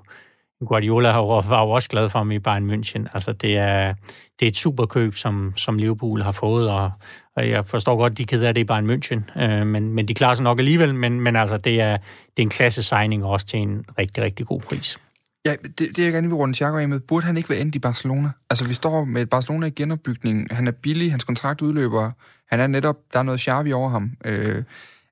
[0.68, 3.08] Guardiola var jo også glad for ham i Bayern München.
[3.13, 3.94] Altså, det er,
[4.40, 6.92] det er et superkøb, som, som Liverpool har fået, og, og
[7.41, 10.43] jeg forstår godt, de keder det i Bayern München, øh, men, men de klarer sig
[10.43, 13.86] nok alligevel, men, men altså, det er, det er en klasse signing også til en
[13.97, 15.00] rigtig, rigtig god pris.
[15.45, 17.00] Ja, det, det jeg gerne vil runde Thiago af med.
[17.00, 18.30] Burde han ikke være endt i Barcelona?
[18.50, 20.47] Altså, vi står med et Barcelona i genopbygning.
[20.52, 22.12] Han er billig, hans kontrakt udløber.
[22.50, 24.12] Han er netop, der er noget Xavi over ham.
[24.26, 24.63] Øh,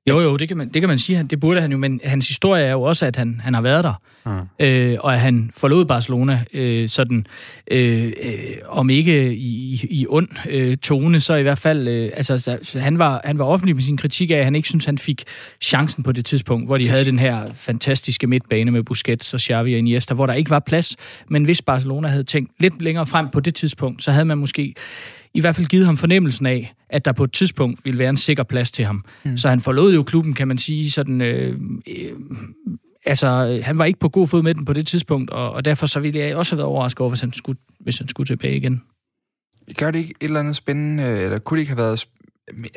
[0.08, 1.22] jo, jo, det kan man, det kan man sige.
[1.30, 3.84] Det burde han jo, men hans historie er jo også, at han, han har været
[3.84, 4.00] der.
[4.26, 4.66] Mm.
[4.66, 7.26] Øh, og at han forlod Barcelona øh, sådan,
[7.70, 8.32] øh, øh,
[8.68, 13.20] om ikke i, i ond øh, tone, så i hvert fald, øh, altså han var,
[13.24, 15.24] han var offentlig med sin kritik af, at han ikke synes, han fik
[15.60, 19.74] chancen på det tidspunkt, hvor de havde den her fantastiske midtbane med Busquets og Xavi
[19.74, 20.96] og Iniesta, hvor der ikke var plads.
[21.28, 24.74] Men hvis Barcelona havde tænkt lidt længere frem på det tidspunkt, så havde man måske
[25.36, 28.16] i hvert fald givet ham fornemmelsen af, at der på et tidspunkt ville være en
[28.16, 29.04] sikker plads til ham.
[29.24, 29.36] Mm.
[29.36, 31.20] Så han forlod jo klubben, kan man sige, sådan...
[31.20, 32.12] Øh, øh,
[33.06, 35.86] altså, han var ikke på god fod med den på det tidspunkt, og, og derfor
[35.86, 38.56] så ville jeg også have været overrasket over, hvis han skulle, hvis han skulle tilbage
[38.56, 38.82] igen.
[39.76, 42.06] Gør det ikke et eller andet spændende, eller kunne det ikke have været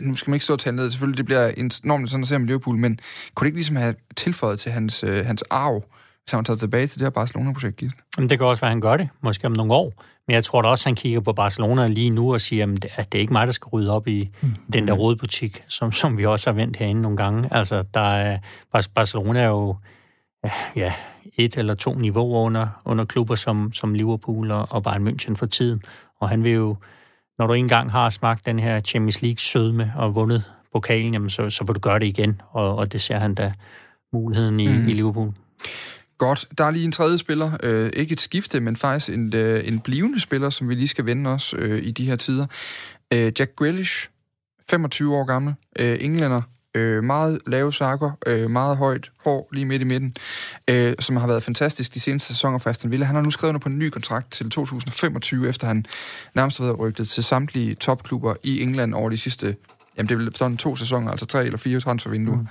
[0.01, 2.35] nu skal man ikke stå og tale ned, selvfølgelig det bliver enormt sådan at se
[2.35, 2.99] om Liverpool, men
[3.35, 5.83] kunne det ikke ligesom have tilføjet til hans, øh, hans arv,
[6.23, 7.83] hvis han tager tilbage til det her Barcelona-projekt?
[8.17, 10.03] det kan også være, at han gør det, måske om nogle år.
[10.29, 13.17] Men jeg tror da også, han kigger på Barcelona lige nu og siger, at det
[13.17, 14.55] er ikke mig, der skal rydde op i mm.
[14.73, 17.49] den der rådbutik, som, som vi også har vendt herinde nogle gange.
[17.51, 18.37] Altså, der er,
[18.95, 19.75] Barcelona er jo
[20.75, 20.93] ja,
[21.37, 25.45] et eller to niveauer under, under klubber som, som Liverpool og, og Bayern München for
[25.45, 25.81] tiden.
[26.19, 26.75] Og han vil jo,
[27.39, 31.49] når du engang har smagt den her Champions League sødme og vundet pokalen, jamen så,
[31.49, 33.53] så vil du gøre det igen, og, og det ser han da
[34.13, 34.87] muligheden i, mm.
[34.87, 35.33] i Liverpool.
[36.19, 36.47] Godt.
[36.57, 37.51] Der er lige en tredje spiller.
[37.63, 41.05] Øh, ikke et skifte, men faktisk en, øh, en blivende spiller, som vi lige skal
[41.05, 42.45] vende os øh, i de her tider.
[43.13, 44.09] Øh, Jack Grealish,
[44.69, 46.41] 25 år gammel, øh, englænder,
[46.75, 50.13] øh, meget lave sakker, øh, meget højt hår lige midt i midten,
[50.69, 53.05] øh, som har været fantastisk de seneste sæsoner for Aston Villa.
[53.05, 55.85] Han har nu skrevet under på en ny kontrakt til 2025, efter han
[56.35, 59.55] nærmest har været rygtet til samtlige topklubber i England over de sidste,
[59.97, 62.37] jamen det er vel to sæsoner, altså tre eller fire transfervinduer.
[62.37, 62.47] Mm.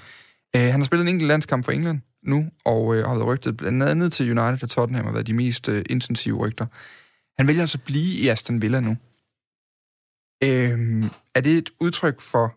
[0.57, 3.57] Øh, han har spillet en enkelt landskamp for England, nu, og øh, har været rygtet
[3.57, 6.67] blandt andet til United og Tottenham, har været de mest øh, intensive rygter.
[7.39, 8.97] Han vælger altså at blive i Aston Villa nu.
[10.45, 12.55] Øh, er det et udtryk for...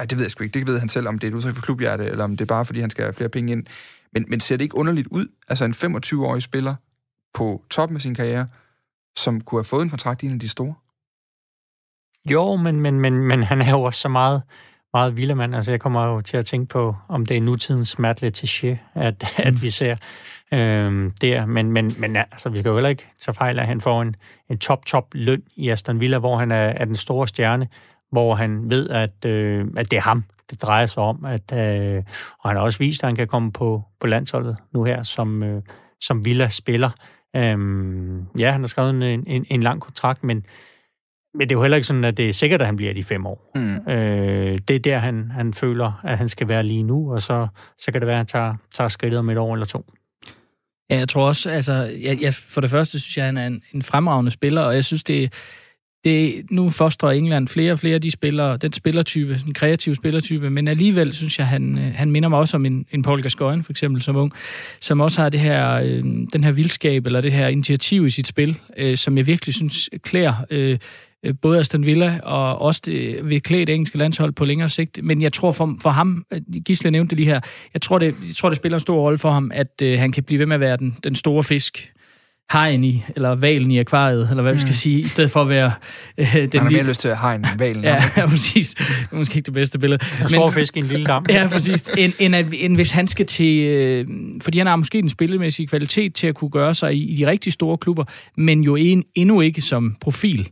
[0.00, 0.58] Ja, det ved jeg sgu ikke.
[0.58, 2.54] Det ved han selv, om det er et udtryk for klubhjerte, eller om det er
[2.54, 3.66] bare, fordi han skal have flere penge ind.
[4.12, 5.26] Men, men ser det ikke underligt ud?
[5.48, 6.74] Altså en 25-årig spiller
[7.34, 8.48] på toppen af sin karriere,
[9.16, 10.74] som kunne have fået en kontrakt i en af de store?
[12.30, 14.42] Jo, men, men, men, men han er jo også så meget
[14.94, 15.54] meget Villemand.
[15.54, 19.14] Altså, jeg kommer jo til at tænke på, om det er nutidens Matt Letitia, at,
[19.38, 19.44] mm.
[19.48, 19.96] at vi ser
[20.52, 21.46] øh, der.
[21.46, 24.02] Men, men, men altså, vi skal jo heller ikke tage fejl af, at han får
[24.02, 24.16] en,
[24.50, 27.68] en top-top løn i Aston Villa, hvor han er, er den store stjerne,
[28.10, 31.24] hvor han ved, at, øh, at det er ham, det drejer sig om.
[31.24, 32.02] At, øh,
[32.40, 35.42] og han har også vist, at han kan komme på, på landsholdet nu her, som,
[35.42, 35.62] øh,
[36.00, 36.90] som Villa spiller.
[37.36, 37.58] Øh,
[38.38, 40.44] ja, han har skrevet en, en, en lang kontrakt, men
[41.34, 43.02] men det er jo heller ikke sådan, at det er sikkert, at han bliver de
[43.02, 43.50] fem år.
[43.54, 43.92] Mm.
[43.92, 47.46] Øh, det er der, han, han føler, at han skal være lige nu, og så,
[47.78, 49.84] så kan det være, at han tager, tager skridtet om et år eller to.
[50.90, 53.62] Ja, jeg tror også, altså, jeg, jeg, for det første synes jeg, han er en,
[53.74, 55.32] en fremragende spiller, og jeg synes, det,
[56.04, 60.50] det, nu fostrer England flere og flere af de spillere, den spillertype, den kreative spillertype,
[60.50, 63.62] men alligevel synes jeg, han, øh, han minder mig også om en, en Paul Gascoigne,
[63.62, 64.32] for eksempel, som ung,
[64.80, 68.26] som også har det her, øh, den her vildskab, eller det her initiativ i sit
[68.26, 70.78] spil, øh, som jeg virkelig synes klæder Øh,
[71.42, 75.00] både Aston Villa og også det, vil klæde det engelske landshold på længere sigt.
[75.02, 77.40] Men jeg tror for, for ham, øh, Gisle nævnte det lige her,
[77.74, 80.12] jeg tror det, jeg tror, det spiller en stor rolle for ham, at øh, han
[80.12, 81.94] kan blive ved med at være den, den store fisk,
[82.50, 84.56] hajen i, eller valen i akvariet, eller hvad mm.
[84.56, 84.74] vi skal mm.
[84.74, 85.72] sige, i stedet for at være...
[86.18, 87.84] Øh, den Han har mere lyst til at hegn end valen.
[87.84, 88.74] ja, ja, præcis.
[88.74, 90.04] Det er måske ikke det bedste billede.
[90.22, 91.26] En stor fisk i en lille dam.
[91.30, 91.88] ja, præcis.
[91.98, 93.58] En, en, en, en, hvis han skal til...
[93.60, 94.06] Øh,
[94.42, 97.26] fordi han har måske den spillemæssige kvalitet til at kunne gøre sig i, i de
[97.26, 98.04] rigtig store klubber,
[98.36, 100.48] men jo en, endnu ikke som profil.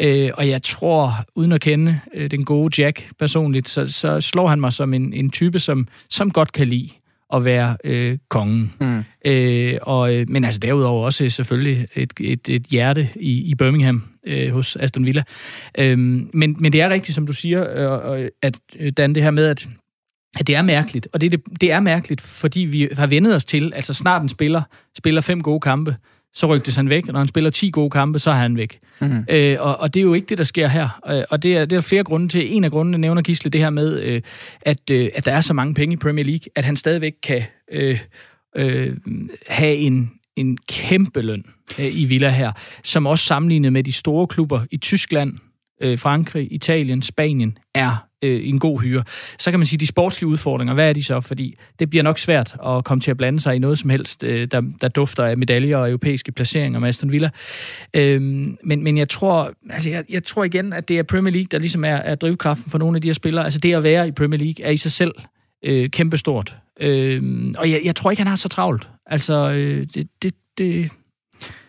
[0.00, 4.48] Øh, og jeg tror, uden at kende øh, den gode Jack personligt, så, så slår
[4.48, 6.90] han mig som en, en type, som, som godt kan lide
[7.34, 8.72] at være øh, kongen.
[8.80, 9.04] Mm.
[9.24, 14.02] Øh, og, øh, men altså derudover også selvfølgelig et, et, et hjerte i, i Birmingham
[14.26, 15.22] øh, hos Aston Villa.
[15.78, 19.30] Øh, men, men det er rigtigt, som du siger, øh, at øh, Dan, det her
[19.30, 19.68] med, at
[20.38, 23.44] at det er mærkeligt, og det, det, det er mærkeligt, fordi vi har vendet os
[23.44, 24.62] til, altså snart en spiller
[24.98, 25.96] spiller fem gode kampe,
[26.36, 28.78] så rygtes han væk, når han spiller 10 gode kampe, så er han væk.
[29.00, 29.24] Mm-hmm.
[29.30, 31.00] Øh, og, og det er jo ikke det, der sker her.
[31.10, 32.56] Øh, og det er, det er der flere grunde til.
[32.56, 34.22] En af grundene nævner Gisle det her med, øh,
[34.62, 37.42] at, øh, at der er så mange penge i Premier League, at han stadigvæk kan
[37.72, 38.00] øh,
[38.56, 38.96] øh,
[39.48, 41.44] have en, en kæmpe løn
[41.78, 42.52] øh, i Villa her,
[42.84, 45.32] som også sammenlignet med de store klubber i Tyskland,
[45.80, 49.04] øh, Frankrig, Italien, Spanien, er øh, en god hyre.
[49.38, 51.20] Så kan man sige, de sportslige udfordringer, hvad er de så?
[51.20, 54.24] Fordi det bliver nok svært at komme til at blande sig i noget som helst,
[54.24, 57.30] øh, der, der dufter af medaljer og europæiske placeringer med Aston Villa.
[57.96, 61.48] Øh, men, men jeg tror, altså jeg, jeg tror igen, at det er Premier League,
[61.50, 63.44] der ligesom er, er drivkraften for nogle af de her spillere.
[63.44, 65.14] Altså det at være i Premier League er i sig selv
[65.64, 66.56] øh, kæmpestort.
[66.80, 67.22] Øh,
[67.58, 68.88] og jeg, jeg tror ikke, han har så travlt.
[69.06, 70.90] Altså, øh, det, det, det,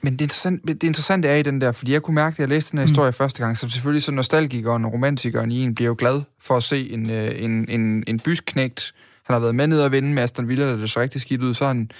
[0.02, 2.48] men det interessante, det interessante er i den der, fordi jeg kunne mærke, at jeg
[2.48, 2.90] læste den her mm.
[2.90, 6.58] historie første gang, så selvfølgelig så nostalgikeren og romantikeren i en bliver jo glad for
[6.58, 8.94] at se en, øh, en, en, en bysknægt.
[9.24, 11.44] Han har været med ned og vinde med Aston Villa, da det så rigtig skidt
[11.44, 11.92] ud, så han,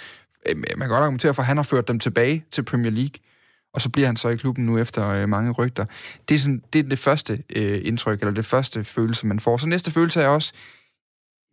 [0.50, 3.20] øh, man kan godt argumentere for, at han har ført dem tilbage til Premier League,
[3.74, 5.86] og så bliver han så i klubben nu efter øh, mange rygter.
[6.30, 9.58] Det er, sådan, det er det første øh, indtryk, eller det første følelse, man får.
[9.58, 10.54] Så næste følelse er også,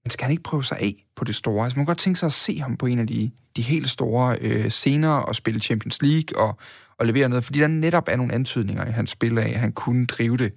[0.05, 1.65] men skal han ikke prøve sig af på det store?
[1.65, 3.91] Altså, man kan godt tænke sig at se ham på en af de, de helt
[3.91, 6.59] store øh, scener og spille Champions League og,
[6.99, 9.73] og levere noget, fordi der netop er nogle antydninger i hans spil af, at han
[9.73, 10.53] kunne drive det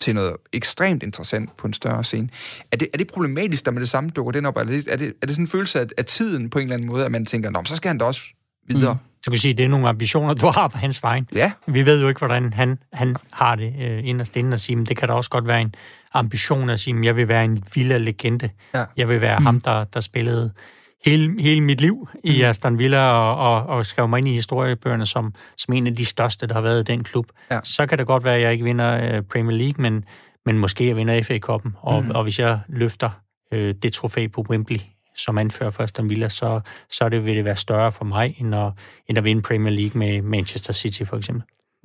[0.00, 2.28] til noget ekstremt interessant på en større scene.
[2.72, 4.56] Er det, er det problematisk, der med det samme dukker den op?
[4.56, 6.74] Er det, er det, er det sådan en følelse af, af tiden på en eller
[6.74, 8.22] anden måde, at man tænker, Nå, så skal han da også
[8.68, 8.94] videre?
[8.94, 9.00] Mm.
[9.22, 11.22] Så kan sige, det er nogle ambitioner, du har på hans vej.
[11.34, 11.52] Ja.
[11.66, 14.86] Vi ved jo ikke, hvordan han, han har det øh, inderst inden at sige, men
[14.86, 15.74] det kan da også godt være en
[16.18, 18.50] ambition at sige, at jeg vil være en villa legende.
[18.74, 18.84] Ja.
[18.96, 19.46] Jeg vil være mm.
[19.46, 20.52] ham, der, der spillede
[21.04, 22.48] hele, hele mit liv i mm.
[22.48, 26.04] Aston Villa og, og, og skrev mig ind i historiebøgerne som, som en af de
[26.04, 27.26] største, der har været i den klub.
[27.50, 27.60] Ja.
[27.62, 30.04] Så kan det godt være, at jeg ikke vinder uh, Premier League, men,
[30.46, 31.76] men måske jeg vinder FA-koppen.
[31.80, 32.10] Og, mm.
[32.10, 33.10] og hvis jeg løfter
[33.52, 34.80] uh, det trofæ på Wembley
[35.16, 38.54] som anfører for Aston Villa, så, så det, vil det være større for mig, end
[38.54, 38.72] at,
[39.08, 41.44] end at vinde Premier League med Manchester City for eksempel.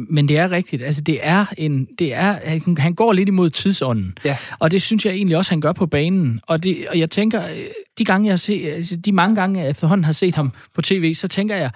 [0.09, 0.81] Men det er rigtigt.
[0.81, 4.17] Altså, det er en, det er, han går lidt imod tidsånden.
[4.25, 4.37] Ja.
[4.59, 6.39] Og det synes jeg egentlig også, han gør på banen.
[6.47, 7.57] Og, det, og jeg tænker, øh,
[7.97, 10.81] de, gange, jeg har set, altså, de mange gange, jeg efterhånden har set ham på
[10.81, 11.71] tv, så tænker jeg,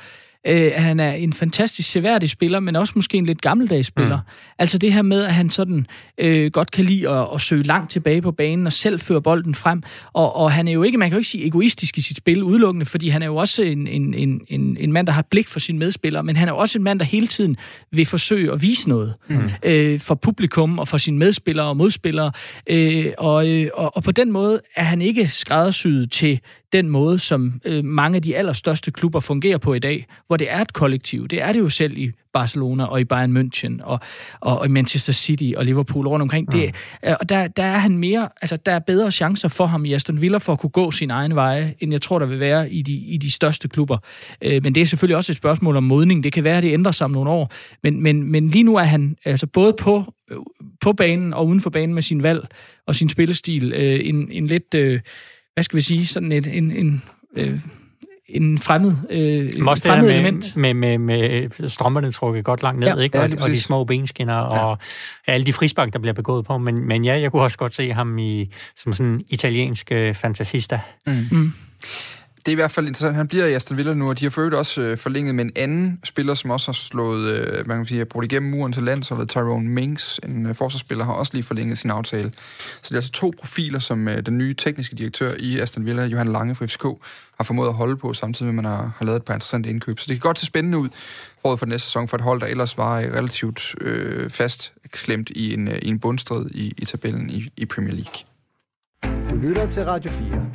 [0.46, 4.18] øh, han er en fantastisk seværdig spiller, men også måske en lidt gammeldags spiller.
[4.18, 4.54] Mm.
[4.60, 7.92] Altså det her med, at han sådan øh, godt kan lide at, at søge langt
[7.92, 9.84] tilbage på banen og selv føre bolden frem.
[10.14, 12.44] Og, og han er jo ikke, man kan jo ikke sige egoistisk i sit spil
[12.44, 15.48] udelukkende, fordi han er jo også en, en, en, en, en mand, der har blik
[15.48, 17.58] for sine medspillere, men han er også en mand, der hele tiden
[17.92, 19.50] vil forsøge at vise noget mm.
[19.64, 22.32] øh, for publikum og for sine medspillere og modspillere.
[22.70, 26.40] Øh, og, øh, og, og på den måde er han ikke skræddersyet til
[26.76, 30.52] den måde, som øh, mange af de allerstørste klubber fungerer på i dag, hvor det
[30.52, 31.28] er et kollektiv.
[31.28, 34.00] Det er det jo selv i Barcelona og i Bayern München og,
[34.40, 36.48] og, og Manchester City og Liverpool rundt omkring.
[36.48, 36.60] Mm.
[36.60, 39.86] Det, øh, og der, der er han mere, altså der er bedre chancer for ham
[39.86, 42.40] i Aston Villa for at kunne gå sin egen veje, end jeg tror, der vil
[42.40, 43.98] være i de, i de største klubber.
[44.42, 46.24] Øh, men det er selvfølgelig også et spørgsmål om modning.
[46.24, 47.52] Det kan være, at det ændrer sig om nogle år.
[47.84, 50.38] Men, men, men lige nu er han altså både på, øh,
[50.82, 52.48] på banen og uden for banen med sin valg
[52.88, 55.00] og sin spillestil øh, en, en lidt, øh,
[55.56, 57.04] hvad skal vi sige, sådan et, en, en
[57.36, 57.60] øh,
[58.30, 60.56] en fremmed, øh, fremmed med, element.
[60.56, 63.04] Med, med, med strømmerne trukket godt langt ned, Ja.
[63.04, 63.18] ikke?
[63.18, 64.78] Ja, Og, lige og de små benskinner, og
[65.28, 66.58] alle de frispark, der bliver begået på.
[66.58, 70.14] Men, men ja, jeg kunne også godt se ham i, som sådan en italiensk øh,
[70.16, 70.80] fantasista.
[72.46, 73.16] Det er i hvert fald interessant.
[73.16, 75.52] Han bliver i Aston Villa nu, og de har for også øh, forlænget med en
[75.56, 79.04] anden spiller, som også har slået, øh, man kan sige, brugt igennem muren til land,
[79.04, 79.30] så landsholdet.
[79.30, 82.32] Tyrone Minks, en øh, forsvarsspiller, har også lige forlænget sin aftale.
[82.82, 86.04] Så det er altså to profiler, som øh, den nye tekniske direktør i Aston Villa,
[86.04, 86.84] Johan Lange fra FCK,
[87.38, 89.70] har formået at holde på, samtidig med, at man har, har lavet et par interessante
[89.70, 90.00] indkøb.
[90.00, 90.90] Så det kan godt se spændende ud
[91.42, 95.30] forud for næste sæson for et hold, der ellers var øh, relativt øh, fast klemt
[95.30, 98.22] i en, øh, i en bundstrid i, i tabellen i, i Premier League.
[99.32, 100.52] Du lytter til Radio 4.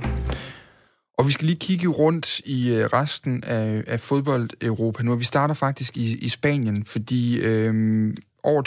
[1.20, 5.12] Og vi skal lige kigge rundt i øh, resten af, af fodbold-Europa nu.
[5.12, 8.62] Og vi starter faktisk i, i Spanien, fordi øhm, over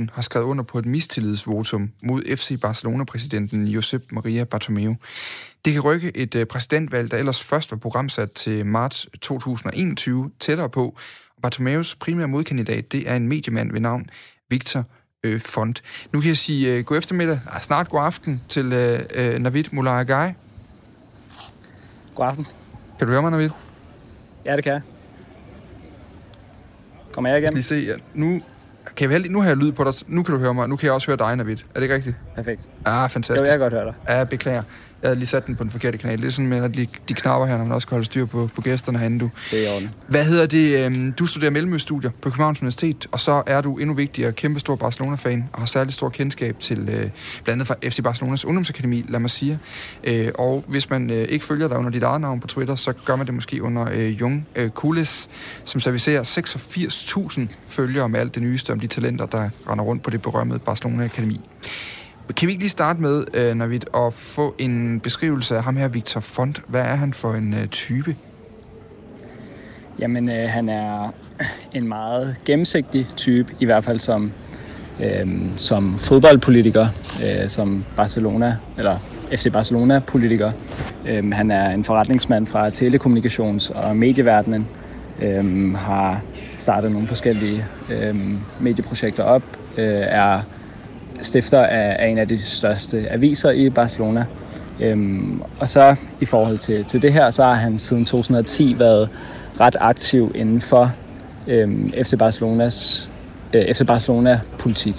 [0.00, 4.96] 20.000 har skrevet under på et mistillidsvotum mod FC Barcelona-præsidenten Josep Maria Bartomeu.
[5.64, 10.70] Det kan rykke et øh, præsidentvalg, der ellers først var programsat til marts 2021, tættere
[10.70, 10.98] på.
[11.42, 14.06] Bartomeus primære modkandidat, det er en mediemand ved navn
[14.50, 14.84] Victor
[15.24, 15.82] øh, Font.
[16.12, 19.64] Nu kan jeg sige øh, god eftermiddag, ah, snart god aften til øh, øh Navid
[19.72, 20.32] Mularagai.
[22.14, 22.46] God aften.
[22.98, 23.50] Kan du høre mig, Navid?
[24.44, 24.80] Ja, det kan jeg.
[27.12, 27.62] Kommer jeg Jeg igen?
[27.62, 28.20] skal lige se, ja.
[28.20, 28.40] nu,
[28.96, 30.86] kan have, nu har jeg lyd på dig, nu kan du høre mig, nu kan
[30.86, 31.56] jeg også høre dig, Navid.
[31.56, 32.16] Er det ikke rigtigt?
[32.34, 32.60] Perfekt.
[32.84, 33.40] Ah, Jo, fantastisk.
[33.44, 33.94] jeg kan godt høre dig.
[34.08, 34.62] Ja, jeg beklager.
[35.04, 36.18] Jeg havde lige sat den på den forkerte kanal.
[36.18, 38.26] Det er sådan med at de, de knapper her, når man også skal holde styr
[38.26, 39.30] på, på gæsterne herinde, du.
[39.50, 39.90] Det er i orden.
[40.08, 40.86] Hvad hedder det?
[40.86, 44.76] øhm, Du studerer Mellemøststudier på Københavns Universitet, og så er du endnu vigtigere kæmpe stor
[44.76, 47.10] Barcelona-fan, og har særlig stor kendskab til øh, blandt
[47.48, 49.58] andet fra FC Barcelonas ungdomsakademi, lad mig sige.
[50.04, 52.92] Øh, og hvis man øh, ikke følger dig under dit eget navn på Twitter, så
[53.04, 55.28] gør man det måske under øh, Jung øh, Kulis,
[55.64, 60.10] som servicerer 86.000 følgere med alt det nyeste om de talenter, der render rundt på
[60.10, 61.40] det berømmede Barcelona-akademi.
[62.32, 65.88] Kan vi ikke lige starte med, øh, Navid, at få en beskrivelse af ham her,
[65.88, 66.62] Victor Font?
[66.66, 68.16] Hvad er han for en øh, type?
[69.98, 71.12] Jamen, øh, han er
[71.72, 74.32] en meget gennemsigtig type, i hvert fald som,
[75.00, 76.86] øh, som fodboldpolitiker,
[77.24, 78.98] øh, som Barcelona, eller
[79.30, 80.52] FC Barcelona-politiker.
[81.06, 84.68] Øh, han er en forretningsmand fra telekommunikations- og medieverdenen,
[85.22, 86.22] øh, har
[86.56, 88.16] startet nogle forskellige øh,
[88.60, 89.42] medieprojekter op,
[89.76, 90.40] øh, er
[91.20, 94.26] stifter af, af en af de største aviser i Barcelona.
[94.80, 99.08] Øhm, og så i forhold til, til det her, så har han siden 2010 været
[99.60, 100.92] ret aktiv inden for
[101.46, 103.10] øhm, FC Barcelonas
[103.52, 104.94] øh, FC Barcelona politik,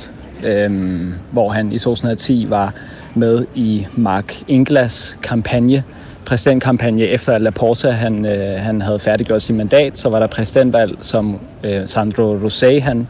[0.45, 2.73] øhm, hvor han i 2010 var
[3.15, 5.83] med i Mark Inglas kampagne,
[6.25, 10.95] præsidentkampagne efter at Laporta han, øh, han havde færdiggjort sit mandat, så var der præsidentvalg,
[10.99, 13.07] som øh, Sandro Rosé han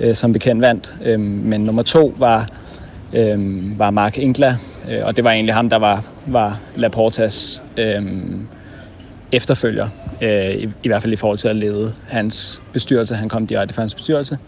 [0.00, 0.94] øh, som bekendt vandt.
[1.04, 2.48] Øhm, men nummer to var,
[3.12, 4.56] øhm, var Mark Ingla,
[4.90, 8.46] øh, og det var egentlig ham, der var, var Laportas øhm,
[9.32, 9.88] efterfølger,
[10.22, 13.14] øh, i, i hvert fald i forhold til at lede hans bestyrelse.
[13.14, 14.38] Han kom direkte fra hans bestyrelse.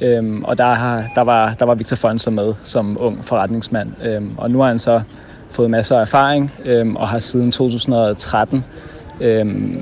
[0.00, 3.92] Øhm, og der, har, der, var, der var Victor Fonser med som ung forretningsmand.
[4.04, 5.02] Øhm, og nu har han så
[5.50, 8.64] fået masser af erfaring øhm, og har siden 2013
[9.20, 9.80] øhm,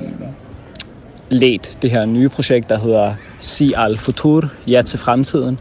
[1.33, 5.59] ledt det her nye projekt, der hedder Si al Futur, Ja til fremtiden,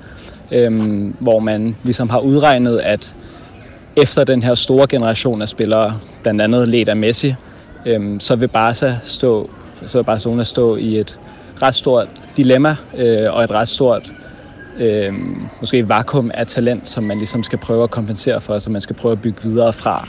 [0.52, 3.14] øhm, hvor man ligesom har udregnet, at
[3.96, 7.34] efter den her store generation af spillere, blandt andet ledt af Messi,
[7.86, 9.50] øhm, så vil Barca stå,
[9.86, 11.18] så vil Barcelona stå i et
[11.62, 14.12] ret stort dilemma øh, og et ret stort
[14.78, 15.14] øh,
[15.60, 18.96] måske vakuum af talent, som man ligesom skal prøve at kompensere for, som man skal
[18.96, 20.08] prøve at bygge videre fra.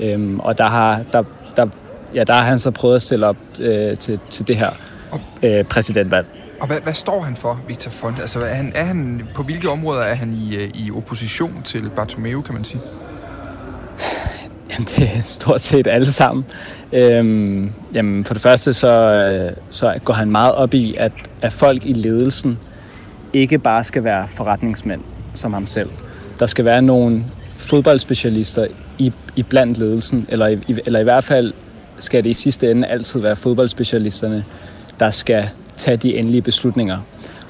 [0.00, 1.22] Øh, og der har, der,
[1.56, 1.66] der,
[2.14, 4.70] ja, der har han så prøvet at stille op øh, til, til det her
[5.42, 6.26] øh, præsidentvalg.
[6.60, 8.20] Og hvad, hvad står han for, Victor Font?
[8.20, 11.90] Altså, er han, er han, på hvilke områder er han i, øh, i opposition til
[11.96, 12.80] Bartomeu, kan man sige?
[14.70, 16.44] Jamen, det er stort set alle sammen.
[16.92, 21.52] Øhm, jamen, for det første så, øh, så går han meget op i, at, at
[21.52, 22.58] folk i ledelsen
[23.32, 25.00] ikke bare skal være forretningsmænd
[25.34, 25.90] som ham selv.
[26.38, 27.24] Der skal være nogle
[27.56, 28.66] fodboldspecialister
[28.98, 31.52] i, i blandt ledelsen, eller i, eller i hvert fald
[31.98, 34.44] skal det i sidste ende altid være fodboldspecialisterne,
[35.00, 36.98] der skal tage de endelige beslutninger.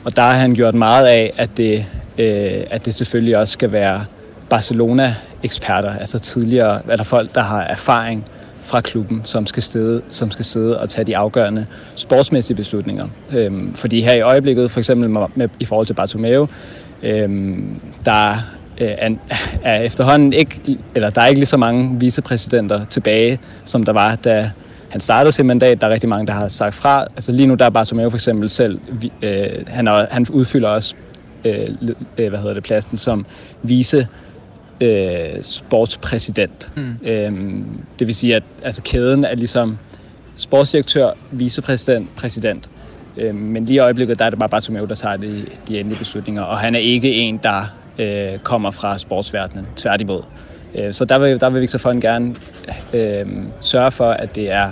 [0.05, 1.87] Og der har han gjort meget af, at det,
[2.19, 4.05] øh, at det selvfølgelig også skal være
[4.51, 8.25] Barcelona-eksperter, altså tidligere, eller folk, der har erfaring
[8.63, 13.09] fra klubben, som skal, sidde, som skal sidde og tage de afgørende sportsmæssige beslutninger.
[13.33, 16.49] Øhm, fordi her i øjeblikket, for eksempel med, med, i forhold til Bartomeu,
[17.03, 18.31] øhm, der
[18.81, 19.11] øh, er,
[19.65, 24.17] er efterhånden ikke, eller der er ikke lige så mange vicepræsidenter tilbage, som der var,
[24.17, 24.51] da
[24.91, 25.81] han startede sit mandat.
[25.81, 27.01] Der er rigtig mange, der har sagt fra.
[27.03, 28.81] Altså lige nu der er Bartomeu for eksempel selv,
[29.23, 30.95] øh, han, er, han udfylder også
[31.45, 31.69] øh,
[32.19, 33.27] øh, hvad hedder det, pladsen som
[33.63, 34.09] vice
[34.81, 36.71] øh, sportspræsident.
[36.77, 36.99] Mm.
[37.03, 37.65] Øhm,
[37.99, 39.79] det vil sige, at altså, kæden er ligesom
[40.37, 42.71] sportsdirektør, vicepræsident, præsident.
[43.17, 45.99] Øhm, men lige i øjeblikket, der er det bare Bartomeu, der tager de, de endelige
[45.99, 47.65] beslutninger, og han er ikke en, der
[47.99, 50.23] øh, kommer fra sportsverdenen, tværtimod.
[50.79, 52.35] Øh, så der vil, der vil Victor Fond gerne
[52.93, 53.27] øh,
[53.61, 54.71] sørge for, at det er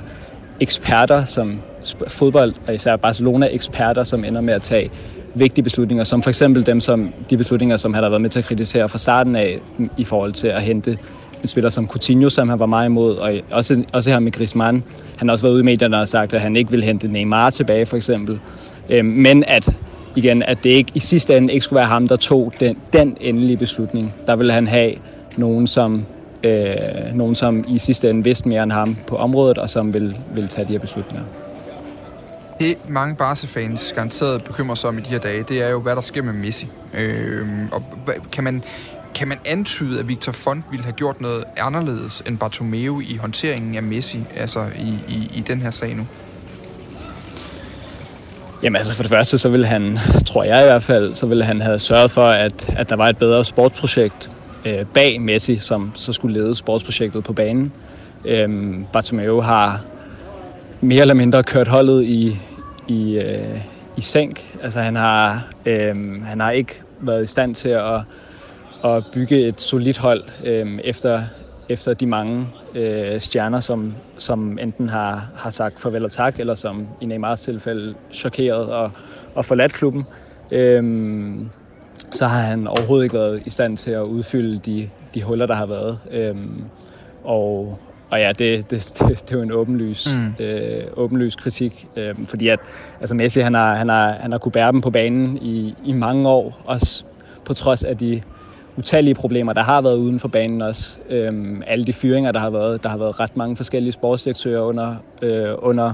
[0.61, 1.61] eksperter, som
[2.09, 4.91] fodbold, og især Barcelona-eksperter, som ender med at tage
[5.35, 8.39] vigtige beslutninger, som for eksempel dem, som, de beslutninger, som han har været med til
[8.39, 10.99] at kritisere fra starten af mm, i forhold til at hente
[11.43, 14.85] en spiller som Coutinho, som han var meget imod, og også, også her med Griezmann.
[15.17, 17.51] Han har også været ude i medierne og sagt, at han ikke vil hente Neymar
[17.51, 18.39] tilbage, for eksempel.
[18.91, 19.69] Øh, men at
[20.17, 23.17] igen, at det ikke i sidste ende ikke skulle være ham, der tog den, den
[23.21, 24.15] endelige beslutning.
[24.27, 24.95] Der ville han have
[25.37, 26.07] nogen, som,
[26.45, 26.67] øh,
[27.15, 30.49] nogen, som i sidste ende vidste mere end ham på området, og som vil, vil
[30.49, 31.27] tage de her beslutninger.
[32.61, 35.97] Det mange Barca-fans garanteret bekymrer sig om i de her dage, det er jo, hvad
[35.97, 36.69] der sker med Messi.
[36.95, 37.83] Øh, og
[38.33, 38.63] kan man,
[39.15, 43.75] kan man antyde, at Victor Font ville have gjort noget anderledes end Bartomeu i håndteringen
[43.75, 46.07] af Messi, altså i, i, i den her sag nu?
[48.63, 51.45] Jamen altså for det første, så ville han, tror jeg i hvert fald, så ville
[51.45, 54.31] han have sørget for, at, at der var et bedre sportsprojekt
[54.67, 57.73] øh, bag Messi, som så skulle lede sportsprojektet på banen.
[58.25, 59.85] Øh, Bartomeu har
[60.81, 62.37] mere eller mindre kørt holdet i,
[62.89, 63.61] i, øh,
[63.97, 64.59] i sænk.
[64.63, 68.01] Altså han har, øh, han har ikke været i stand til at,
[68.85, 71.23] at bygge et solidt hold øh, efter,
[71.69, 76.55] efter de mange øh, stjerner, som, som enten har, har sagt farvel og tak, eller
[76.55, 78.91] som i Neymars tilfælde chokeret og,
[79.35, 80.05] og forladt klubben.
[80.51, 80.83] Øh,
[82.17, 85.55] så har han overhovedet ikke været i stand til at udfylde de, de huller, der
[85.55, 85.99] har været.
[86.11, 86.37] Øh,
[87.25, 87.79] og,
[88.11, 90.45] og ja, det, det, det, det er jo en åbenlys, mm.
[90.45, 92.59] øh, åbenlys kritik, øh, fordi at
[93.01, 95.93] altså Messi han har, han, har, han har kunne bære dem på banen i, i
[95.93, 97.05] mange år, også
[97.45, 98.23] på trods af de
[98.77, 100.99] utallige problemer, der har været uden for banen også.
[101.11, 102.83] Øh, alle de fyringer, der har været.
[102.83, 105.93] Der har været ret mange forskellige sportsdirektører under, øh, under,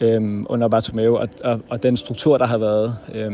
[0.00, 3.32] øh, under Bartomeu, og, og, og den struktur, der har været, øh,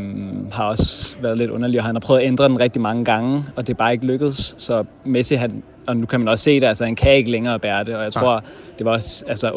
[0.51, 3.45] har også været lidt underlig, og han har prøvet at ændre den rigtig mange gange,
[3.55, 4.55] og det er bare ikke lykkedes.
[4.57, 7.59] Så Messi, han, og nu kan man også se det, altså han kan ikke længere
[7.59, 8.43] bære det, og jeg tror,
[8.77, 9.49] det var også, altså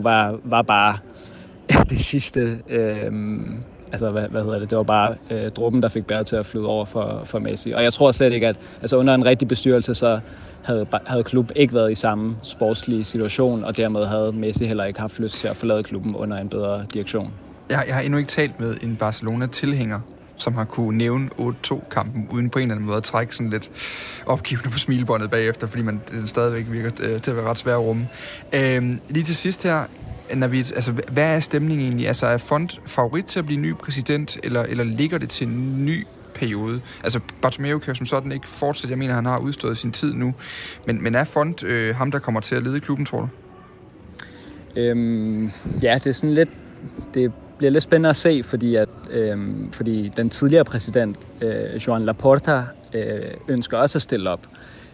[0.00, 0.96] 8-2 var, var bare
[1.90, 3.12] det sidste, øh,
[3.92, 6.46] altså hvad, hvad hedder det, det var bare øh, druppen, der fik bæret til at
[6.46, 7.70] flyde over for, for Messi.
[7.70, 10.20] Og jeg tror slet ikke, at altså under en rigtig bestyrelse, så
[10.64, 15.00] havde, havde klub ikke været i samme sportslige situation, og dermed havde Messi heller ikke
[15.00, 17.32] haft lyst til at forlade klubben under en bedre direktion.
[17.70, 20.00] Jeg, jeg har endnu ikke talt med en Barcelona-tilhænger,
[20.36, 23.70] som har kunne nævne 8-2-kampen, uden på en eller anden måde at trække sådan lidt
[24.26, 27.74] opgivende på smilebåndet bagefter, fordi man det stadigvæk virker øh, til at være ret svær
[27.74, 28.08] at rumme.
[28.52, 29.84] Øh, lige til sidst her,
[30.34, 32.06] Navid, altså, hvad er stemningen egentlig?
[32.06, 35.84] Altså, er Font favorit til at blive ny præsident, eller, eller ligger det til en
[35.84, 36.80] ny periode?
[37.04, 38.92] Altså, Bartomeu kan jo som sådan ikke fortsætte.
[38.92, 40.34] Jeg mener, han har udstået sin tid nu.
[40.86, 43.28] Men, men er Font øh, ham, der kommer til at lede klubben, tror du?
[44.80, 45.50] Øhm,
[45.82, 46.48] ja, det er sådan lidt...
[47.14, 52.04] Det bliver lidt spændende at se, fordi, at, øhm, fordi den tidligere præsident, øh, Joan
[52.04, 52.62] Laporta,
[52.94, 54.48] øh, ønsker også at stille op.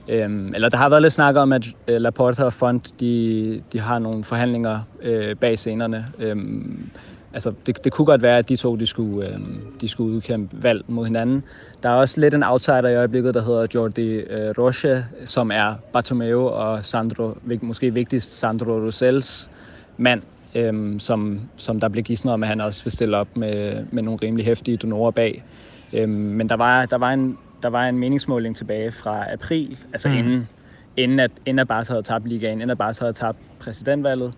[0.09, 3.81] Øhm, eller der har været lidt snak om, at øh, Laporta og Font, de, de
[3.81, 6.07] har nogle forhandlinger øh, bag scenerne.
[6.19, 6.91] Øhm,
[7.33, 9.39] altså, det, det kunne godt være, at de to de skulle, øh,
[9.81, 11.43] de skulle udkæmpe valg mod hinanden.
[11.83, 15.75] Der er også lidt en outsider i øjeblikket, der hedder Jordi øh, Roche, som er
[15.93, 19.51] Bartomeu og Sandro, måske vigtigst Sandro Rosels
[19.97, 20.23] mand
[20.55, 24.03] øh, som, som der blev gidsnet om, at han også vil stille op med, med
[24.03, 25.45] nogle rimelig hæftige donorer bag.
[25.93, 30.09] Øh, men der var, der, var en, der var en meningsmåling tilbage fra april, altså
[30.09, 30.15] mm.
[30.15, 30.49] inden,
[30.97, 34.35] inden, at, inden at Barca havde tabt ligaen, inden at Barca havde tabt præsidentvalget,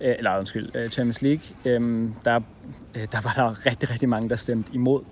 [0.00, 2.40] øh, eller undskyld, øh, Champions League, øh, der,
[2.94, 5.02] øh, der var der rigtig, rigtig mange, der stemte imod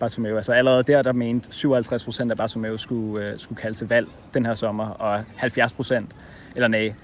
[0.00, 0.36] Bartomeu.
[0.36, 4.08] Altså allerede der, der mente 57 procent af Bartomeu skulle, øh, skulle kalde til valg
[4.34, 6.16] den her sommer, og 70 procent,
[6.54, 6.94] eller nej,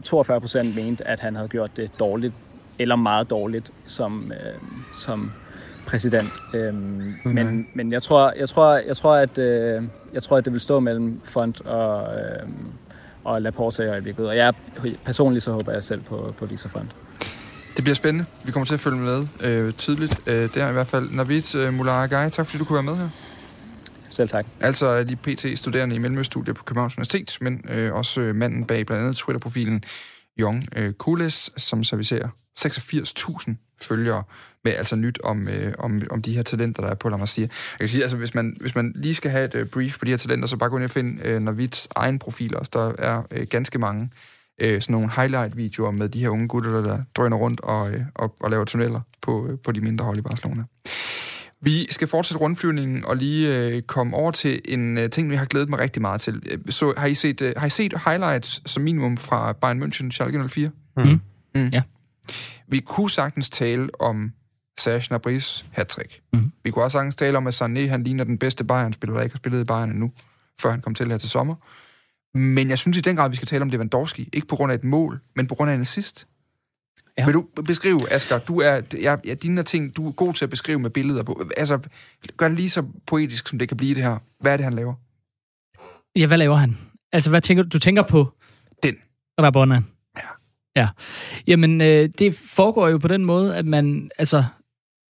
[0.00, 2.34] 42 øh, procent mente, at han havde gjort det dårligt,
[2.78, 4.60] eller meget dårligt som, øh,
[4.94, 5.32] som
[5.86, 6.28] præsident.
[6.54, 6.74] Øh,
[7.24, 9.82] men, men jeg tror, jeg tror, jeg tror, at øh,
[10.14, 12.48] jeg tror, at det vil stå mellem Font og øh,
[13.24, 14.28] og Laporta i øjeblikket.
[14.28, 14.54] Og jeg
[15.04, 16.90] personligt så håber jeg selv på, på Lisa Font.
[17.76, 18.26] Det bliver spændende.
[18.44, 20.20] Vi kommer til at følge med øh, tydeligt.
[20.26, 21.10] Øh, der i hvert fald.
[21.10, 23.08] Navid øh, Mularagai, tak fordi du kunne være med her.
[24.10, 24.46] Selv tak.
[24.60, 29.02] Altså de PT-studerende i Mellemøststudiet på Københavns Universitet, men øh, også øh, manden bag blandt
[29.02, 29.84] andet Twitter-profilen
[30.40, 32.28] Young øh, Kules, som servicerer
[32.58, 34.22] 86.000 følgere
[34.64, 37.42] med altså nyt om, øh, om, om de her talenter, der er på La Masia.
[37.42, 40.04] Jeg kan sige, altså hvis man, hvis man lige skal have et øh, brief på
[40.04, 42.70] de her talenter, så bare gå ind og finde øh, Navids egen profil også.
[42.74, 44.10] Der er øh, ganske mange
[44.60, 48.36] øh, sådan nogle highlight-videoer med de her unge gutter, der drøner rundt og, øh, og,
[48.40, 50.64] og laver tunneller på, øh, på de mindre hold i Barcelona.
[51.64, 55.44] Vi skal fortsætte rundflyvningen og lige øh, komme over til en øh, ting, vi har
[55.44, 56.42] glædet mig rigtig meget til.
[56.50, 60.10] Øh, Så har I set, øh, har I set highlights som minimum fra Bayern München,
[60.10, 60.70] Schalke 04?
[60.96, 61.20] Mm.
[61.54, 61.68] Mm.
[61.72, 61.82] Ja.
[62.72, 64.32] Vi kunne sagtens tale om
[64.80, 66.20] Serge Gnabry's hat-trick.
[66.32, 66.52] Mhm.
[66.64, 69.34] Vi kunne også sagtens tale om, at Sané han ligner den bedste Bayern-spiller, der ikke
[69.34, 70.12] har spillet i Bayern endnu,
[70.60, 71.54] før han kom til her til sommer.
[72.38, 74.28] Men jeg synes i den grad, vi skal tale om Lewandowski.
[74.32, 76.26] Ikke på grund af et mål, men på grund af en assist.
[76.96, 77.22] Ja.
[77.22, 77.26] Ja.
[77.26, 80.50] Vil du beskrive, Asger, du er, jeg, ja, dine ting, du er god til at
[80.50, 81.42] beskrive med billeder på.
[81.56, 81.78] Altså,
[82.36, 84.18] gør det lige så poetisk, som det kan blive det her.
[84.40, 84.94] Hvad er det, han laver?
[86.16, 86.78] Ja, hvad laver han?
[87.12, 87.68] Altså, hvad tænker du?
[87.68, 88.32] Du tænker på...
[88.82, 88.94] Den.
[89.40, 89.82] Rabona.
[90.76, 90.80] Ja.
[90.80, 90.88] Ja.
[91.46, 94.10] Jamen, øh, det foregår jo på den måde, at man...
[94.18, 94.44] Altså,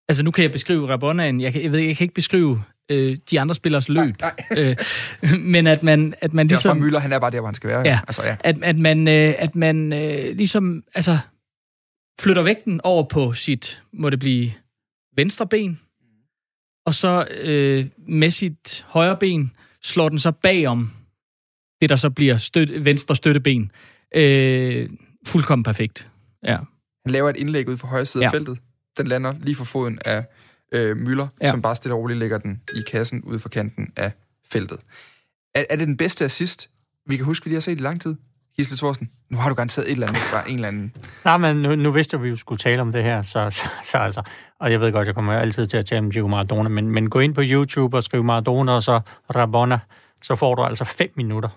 [0.09, 1.41] altså nu kan jeg beskrive Rabonaen.
[1.41, 4.15] Jeg, kan, jeg ved, jeg kan ikke beskrive øh, de andre spillers løb.
[4.21, 4.75] Nej, øh,
[5.55, 6.69] men at man, at man det er ligesom...
[6.69, 6.77] ligesom...
[6.77, 7.81] Møller, han er bare der, hvor han skal være.
[7.85, 7.99] Ja.
[8.07, 8.35] Altså, ja.
[8.39, 11.17] at, at man, øh, at man øh, ligesom altså,
[12.19, 14.51] flytter vægten over på sit, må det blive,
[15.15, 15.79] venstre ben,
[16.85, 19.51] og så øh, med sit højre ben
[19.83, 20.91] slår den så bagom
[21.81, 23.71] det, der så bliver støt, venstre støtteben.
[24.15, 24.89] Øh,
[25.27, 26.07] fuldkommen perfekt.
[26.43, 26.57] Ja.
[27.05, 28.27] Han laver et indlæg ud for højre side ja.
[28.27, 28.57] af feltet.
[28.97, 30.25] Den lander lige for foden af
[30.71, 31.49] øh, Møller, ja.
[31.49, 34.11] Som bare stille og roligt lægger den i kassen ude for kanten af
[34.51, 34.77] feltet.
[35.55, 36.69] Er, er det den bedste assist,
[37.05, 38.15] vi kan huske, vi lige har set i lang tid?
[38.55, 40.93] Gisle Thorsen, nu har du garanteret et eller andet fra en eller anden.
[41.25, 43.49] Nej, men nu, nu vidste jeg, at vi jo skulle tale om det her, så,
[43.49, 44.21] så, så altså,
[44.59, 47.09] og jeg ved godt, jeg kommer altid til at tale om Diego Maradona, men, men
[47.09, 48.99] gå ind på YouTube og skriv Maradona og så
[49.35, 49.79] Rabona,
[50.21, 51.49] så får du altså fem minutter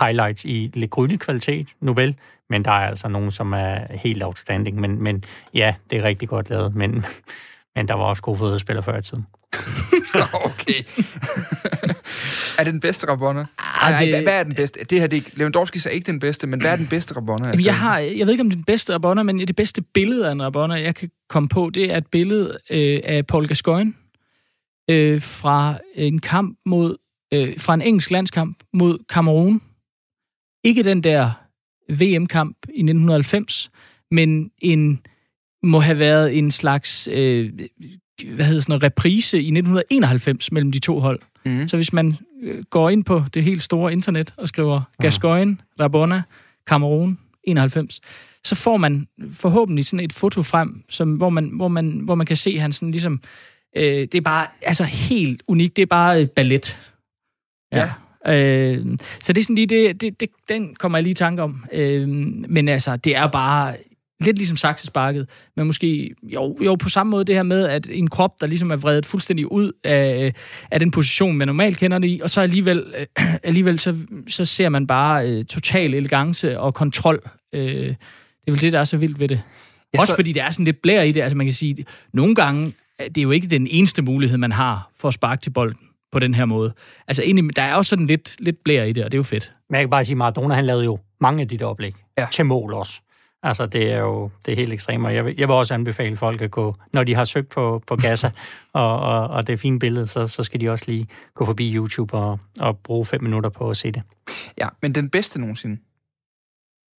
[0.00, 2.14] highlights i lidt grønne kvalitet, nu vel,
[2.50, 5.22] men der er altså nogen, som er helt outstanding, men, men
[5.54, 6.90] ja, det er rigtig godt lavet, men,
[7.76, 9.24] men der var også gode fodboldspillere før i tiden.
[10.44, 10.82] okay.
[12.58, 13.46] er det den bedste Rabona?
[13.82, 14.84] Nej, det- hvad, er den bedste?
[14.84, 17.48] Det her, det er Lewandowski er ikke den bedste, men hvad er den bedste Rabona?
[17.48, 19.82] Jamen, jeg, har, jeg ved ikke, om det er den bedste Rabona, men det bedste
[19.82, 23.46] billede af en Rabona, jeg kan komme på, det er et billede øh, af Paul
[23.46, 23.92] Gascoigne
[24.90, 26.96] øh, fra en kamp mod,
[27.34, 29.60] øh, fra en engelsk landskamp mod Cameroon.
[30.68, 31.30] Ikke den der
[31.88, 33.70] VM-kamp i 1990,
[34.10, 35.00] men en
[35.62, 37.52] må have været en slags øh,
[38.24, 41.20] hvad hedder sådan noget, reprise i 1991 mellem de to hold.
[41.46, 41.68] Mhm.
[41.68, 46.22] Så hvis man øh, går ind på det helt store internet og skriver Gascoigne, Rabona,
[46.66, 48.00] Cameroon, 91,
[48.44, 52.26] så får man forhåbentlig sådan et foto frem, som, hvor, man, hvor, man, hvor man
[52.26, 53.20] kan se, han sådan ligesom...
[53.76, 55.76] Øh, det er bare altså helt unikt.
[55.76, 56.78] Det er bare øh, ballet.
[57.72, 57.90] Ja.
[58.26, 58.84] Øh,
[59.22, 61.64] så det er sådan lige det, det, det, den kommer jeg lige i tanke om.
[61.72, 62.08] Øh,
[62.48, 63.76] men altså, det er bare
[64.20, 68.10] lidt ligesom saksesparket, men måske jo, jo på samme måde det her med, at en
[68.10, 70.32] krop, der ligesom er vredet fuldstændig ud af,
[70.70, 72.84] af den position, man normalt kender det i, og så alligevel,
[73.18, 73.96] øh, alligevel så,
[74.28, 77.20] så ser man bare øh, total elegance og kontrol.
[77.52, 77.96] Øh, det
[78.46, 79.40] er vel det, der er så vildt ved det.
[79.94, 81.20] Ja, Også så- fordi der er sådan lidt blær i det.
[81.22, 82.66] Altså man kan sige, nogle gange,
[83.00, 85.78] øh, det er jo ikke den eneste mulighed, man har for at sparke til bolden
[86.12, 86.72] på den her måde.
[87.08, 89.22] Altså egentlig, der er også sådan lidt, lidt blær i det, og det er jo
[89.22, 89.52] fedt.
[89.70, 91.94] Men jeg kan bare sige, Maradona, han lavede jo mange af de der oplæg.
[92.18, 92.26] Ja.
[92.32, 93.00] Til mål også.
[93.42, 96.16] Altså, det er jo det er helt ekstremt, og jeg vil, jeg vil også anbefale
[96.16, 98.30] folk at gå, når de har søgt på, på Gaza,
[98.72, 101.44] og, og, og det er et fint billede, så, så skal de også lige gå
[101.44, 104.02] forbi YouTube og, og bruge fem minutter på at se det.
[104.58, 105.80] Ja, men den bedste nogensinde,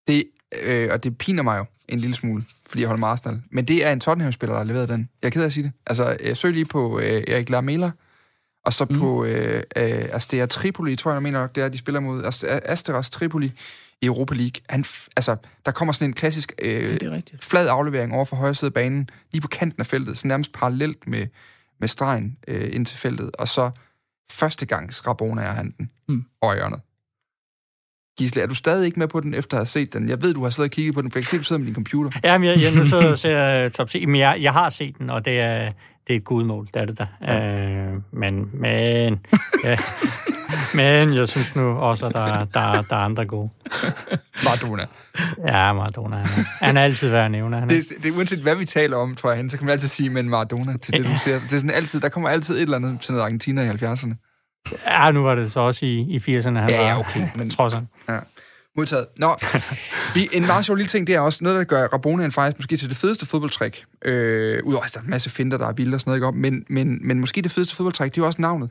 [0.07, 0.23] det,
[0.63, 3.65] øh, og det piner mig jo en lille smule, fordi jeg holder med Arsenal, men
[3.65, 5.09] det er en Tottenham-spiller, der har leveret den.
[5.21, 5.71] Jeg er ked af at sige det.
[5.87, 7.91] Altså, jeg søg lige på øh, Erik Lamela,
[8.69, 8.99] og så mm.
[8.99, 12.23] på øh, øh, Astea Tripoli, tror jeg, jeg mener nok, det er, de spiller mod
[12.23, 13.51] Ast- Asteras Tripoli
[14.01, 14.61] i Europa League.
[14.69, 14.85] Han,
[15.17, 18.69] altså, der kommer sådan en klassisk øh, det er flad aflevering over for højre side
[18.69, 21.27] af banen, lige på kanten af feltet, så nærmest parallelt med,
[21.79, 23.71] med stregen øh, ind til feltet, og så
[24.31, 26.23] første gangs Rabona er han den Mm.
[26.41, 26.79] over hjørnet.
[28.17, 30.09] Gisle, er du stadig ikke med på den, efter at have set den?
[30.09, 31.59] Jeg ved, du har siddet og kigget på den, for jeg kan se, du sidder
[31.59, 32.19] med din computer.
[32.23, 34.69] Ja, men jeg, jeg nu sidder og ser uh, top 10, men jeg, jeg har
[34.69, 35.71] set den, og det er,
[36.09, 37.07] det er et gudmål, det er det da.
[37.21, 37.89] Ja.
[37.93, 39.19] Uh, men, men,
[39.63, 39.77] ja,
[40.73, 43.49] men jeg synes nu også, at der, der, der er andre gode.
[44.43, 44.85] Maradona.
[45.47, 47.55] Ja, Maradona, han er, han er altid værd at nævne.
[47.59, 49.71] Han er, Det, det er uanset, hvad vi taler om, tror jeg, så kan man
[49.73, 51.33] altid sige, men Maradona til det, du ser.
[51.39, 54.13] Det er sådan altid, der kommer altid et eller andet til noget Argentina i 70'erne.
[54.87, 57.49] ja, nu var det så også i, i 80'erne, han Ja, ja, var, okay, men-
[57.49, 57.83] trods alt.
[58.09, 58.17] Ja.
[58.79, 59.05] Modtaget.
[59.19, 59.35] Nå,
[60.37, 62.89] en meget sjov lille ting, det er også noget, der gør Rabonaen faktisk måske til
[62.89, 63.85] det fedeste fodboldtræk.
[64.05, 66.27] Øh, Udover, at der er en masse finder, der er vilde og sådan noget, ikke?
[66.27, 68.69] om, men, men, men måske det fedeste fodboldtræk, det er jo også navnet.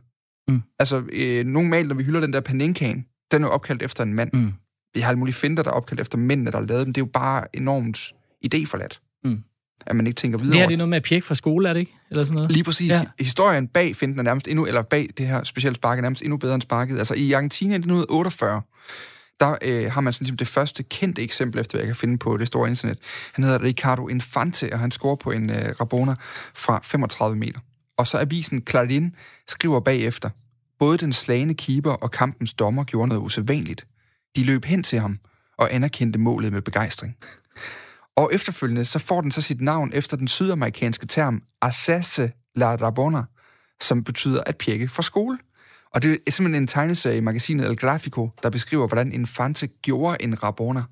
[0.48, 0.62] Mm.
[0.78, 4.30] Altså, øh, normalt, når vi hylder den der Panenkaen, den er opkaldt efter en mand.
[4.32, 4.52] Mm.
[4.94, 6.92] vi har alle mulige finder, der er opkaldt efter mændene, der har lavet dem.
[6.92, 8.12] Det er jo bare enormt
[8.46, 9.20] idéforladt.
[9.24, 9.42] Mm.
[9.86, 11.68] At man ikke tænker videre Det her det er noget med at pjekke fra skole,
[11.68, 11.94] er det ikke?
[12.10, 12.52] Eller sådan noget?
[12.52, 12.90] Lige præcis.
[12.90, 13.04] Ja.
[13.18, 16.36] Historien bag finden er nærmest endnu, eller bag det her specielle spark er nærmest endnu
[16.36, 16.98] bedre end sparket.
[16.98, 18.62] Altså i Argentina i 1948,
[19.40, 22.18] der øh, har man sådan ligesom det første kendte eksempel, efter hvad jeg kan finde
[22.18, 22.98] på det store internet.
[23.32, 26.14] Han hedder Ricardo Infante, og han scorer på en øh, Rabona
[26.54, 27.60] fra 35 meter.
[27.96, 29.10] Og så avisen Clarín
[29.48, 30.30] skriver bagefter,
[30.78, 33.86] både den slagende keeper og kampens dommer gjorde noget usædvanligt.
[34.36, 35.18] De løb hen til ham
[35.58, 37.16] og anerkendte målet med begejstring.
[38.16, 43.22] Og efterfølgende så får den så sit navn efter den sydamerikanske term Asase la Rabona,
[43.80, 45.38] som betyder at pjekke fra skole.
[45.94, 50.22] Og det er simpelthen en tegneserie i magasinet El Grafico, der beskriver, hvordan Infante gjorde
[50.22, 50.82] en Rabona.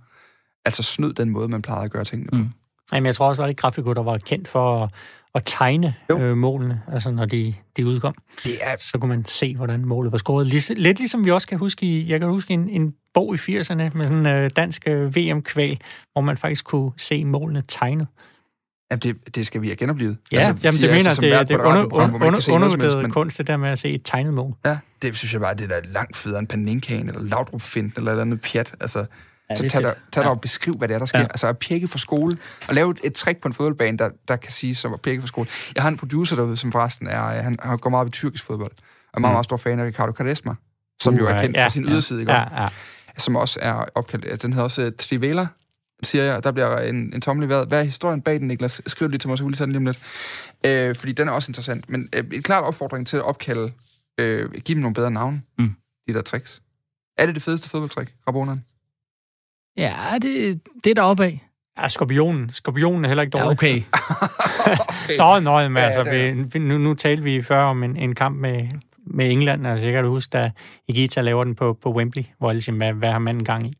[0.64, 2.36] Altså snød den måde, man plejede at gøre tingene på.
[2.36, 2.48] Mm.
[2.92, 4.90] Jamen, jeg tror også, at det Grafiko, der var kendt for at,
[5.34, 6.18] at tegne Jo.
[6.18, 8.14] øh, målene, altså når de, de udkom.
[8.44, 10.46] Det er Så kunne man se, hvordan målet var scoret.
[10.46, 13.38] Lig, lidt ligesom vi også kan huske, i, jeg kan huske en, en bog i
[13.38, 15.80] 80'erne med sådan øh, dansk øh, VM-kval,
[16.12, 18.06] hvor man faktisk kunne se målene tegnet.
[18.90, 20.16] Jamen, det, det skal vi have genoplevet.
[20.32, 23.38] Ja, altså, jamen, det mener altså, det, det er under, under, helst, undervurderet men- kunst,
[23.38, 24.54] det der med at se et tegnet mål.
[24.64, 28.20] Ja, det synes jeg bare, det er langt federe end paninkagen, eller laudrup eller eller
[28.20, 28.74] andet pjat.
[28.80, 29.06] Altså,
[29.50, 30.34] ja, så tag, dig, tag dig Ja.
[30.34, 31.18] og beskriv, hvad det er, der sker.
[31.18, 31.24] Ja.
[31.24, 34.36] Altså at pjekke for skole, og lave et, et trick på en fodboldbane, der, der
[34.36, 35.48] kan sige som at pjekke for skole.
[35.74, 38.44] Jeg har en producer derude, som forresten er, han, han går meget op i tyrkisk
[38.44, 38.76] fodbold, og
[39.14, 39.34] er meget, Mm.
[39.34, 40.54] meget stor fan af Ricardo Quaresma,
[41.02, 41.90] som Uh, jo er kendt ja, for sin ja.
[41.90, 42.24] yderside?
[42.32, 42.66] Ja, ja.
[43.18, 45.46] som også er opkaldt, den hedder også uh, Trivela,
[46.02, 47.68] siger jeg, der bliver en, en tommel i vejret.
[47.68, 48.82] Hvad er historien bag den, Niklas?
[48.86, 50.02] Skriv lige til mig, så vil jeg tage den lige om lidt.
[50.66, 51.88] Øh, fordi den er også interessant.
[51.90, 53.72] Men øh, et klart opfordring til at opkalde,
[54.20, 55.74] øh, give dem nogle bedre navne, Mm.
[56.08, 56.62] de der tricks.
[57.18, 58.64] Er det det fedeste fodboldtrick, Rabonen?
[59.76, 61.48] Ja, det, det er deroppe af.
[61.78, 62.50] ja, skorpionen.
[62.52, 63.58] Skorpionen er heller ikke Ja, dårlig.
[63.58, 63.82] okay.
[64.80, 65.16] okay.
[65.18, 68.14] Nå, nå, men Ja, altså, vi, vi, nu, nu talte vi før om en, en
[68.14, 68.68] kamp med,
[69.06, 70.50] med England, altså jeg kan da huske, da
[70.88, 73.72] Igita laver den på, på Wembley, hvor alle siger, hvad, hvad har manden gang i?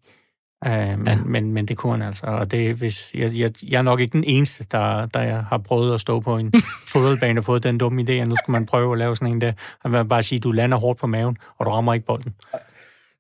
[0.67, 1.17] Uh, men, Ja.
[1.25, 4.13] men, men det kunne han altså, og det, hvis, jeg, jeg, jeg er nok ikke
[4.13, 6.53] den eneste, der, der har prøvet at stå på en
[6.93, 9.41] fodboldbane og fået den dumme idé, at nu skal man prøve at lave sådan en
[9.41, 9.53] der,
[9.85, 12.35] og man bare sige, du lander hårdt på maven, og du rammer ikke bolden.
[12.53, 12.59] Det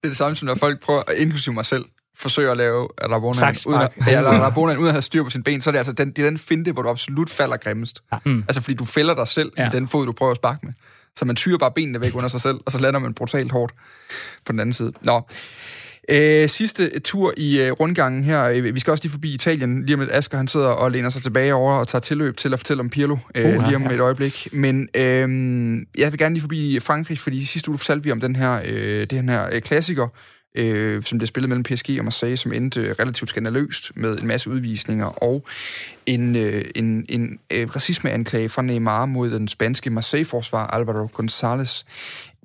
[0.04, 1.84] er det samme som, når folk prøver, inklusive mig selv,
[2.18, 3.34] forsøger at lave Rabonen,
[3.66, 5.78] uden, at- ja, eller Rabonen uden at have styr på sine ben, så er det
[5.78, 8.02] altså den, det er den finte, hvor du absolut falder grimmest.
[8.12, 8.18] Ja.
[8.24, 8.44] Mm.
[8.48, 9.64] Altså fordi du fælder dig selv ja.
[9.64, 10.72] Med den fod, du prøver at sparke med.
[11.16, 13.72] Så man tyrer bare benene væk under sig selv, og så lander man brutalt hårdt
[14.46, 14.92] på den anden side.
[15.04, 15.22] Nå.
[16.08, 18.44] Øh, sidste tur i øh, rundgangen her.
[18.44, 19.86] Øh, Vi skal også lige forbi Italien.
[19.86, 22.52] Lige om lidt Asger, han sidder og læner sig tilbage over og tager tilløb til
[22.52, 23.94] at fortælle om Pirlo øh, lige om ja.
[23.94, 24.48] et øjeblik.
[24.52, 25.28] Men øh,
[25.98, 29.06] jeg vil gerne lige forbi Frankrig, fordi sidste uge fortalte vi om den her, øh,
[29.10, 30.08] den her øh, klassiker,
[30.56, 34.50] øh, som blev spillet mellem PSG og Marseille, som endte relativt skandaløst med en masse
[34.50, 35.44] udvisninger og
[36.06, 41.82] en, øh, en, en øh, racismeanklage fra Neymar mod den spanske Marseille-forsvar Alvaro González.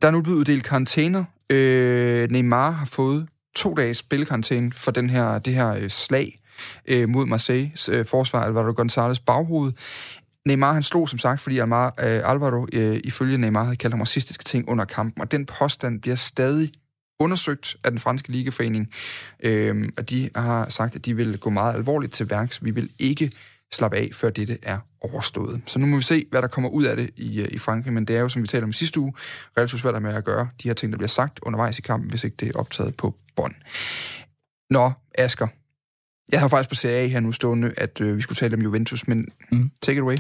[0.01, 1.24] Der er nu blevet uddelt karantæner.
[1.49, 6.41] Øh, Neymar har fået to dages spilkarantæne for den her, det her øh, slag
[6.86, 9.72] øh, mod Marseilles øh, forsvar Alvaro González baghoved.
[10.45, 14.02] Neymar han slog som sagt, fordi Almar, øh, Alvaro øh, ifølge Neymar havde kaldt ham
[14.02, 16.72] racistiske ting under kampen, og den påstand bliver stadig
[17.20, 18.89] undersøgt af den franske ligeforening,
[19.43, 22.66] øh, og de har sagt, at de vil gå meget alvorligt til værks.
[22.66, 23.32] Vi vil ikke
[23.74, 25.61] slappe af, før dette er overstået.
[25.65, 27.93] Så nu må vi se, hvad der kommer ud af det i, øh, i Frankrig,
[27.93, 29.13] men det er jo, som vi talte om i sidste uge,
[29.57, 32.24] relativt svært med at gøre de her ting, der bliver sagt undervejs i kampen, hvis
[32.24, 33.53] ikke det er optaget på bånd.
[34.69, 35.47] Nå, Asger.
[36.32, 38.61] Jeg har faktisk på Serie A her nu stående, at øh, vi skulle tale om
[38.61, 39.72] Juventus, men mm.
[39.82, 40.17] Take it away.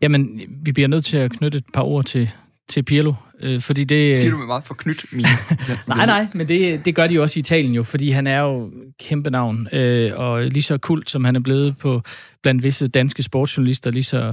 [0.00, 2.30] Jamen, vi bliver nødt til at knytte et par ord til,
[2.70, 4.18] til Pirlo, øh, fordi det...
[4.18, 5.26] Siger du med meget forknyt, min...
[5.88, 8.40] Nej, nej, men det, det gør de jo også i Italien jo, fordi han er
[8.40, 12.02] jo kæmpe navn, øh, og lige så kult, som han er blevet på
[12.42, 14.32] blandt visse danske sportsjournalister, lige så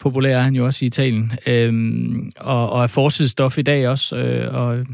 [0.00, 1.72] populær er han jo også i Italien, øh,
[2.36, 4.86] og, og er forsidestof i dag også, øh, og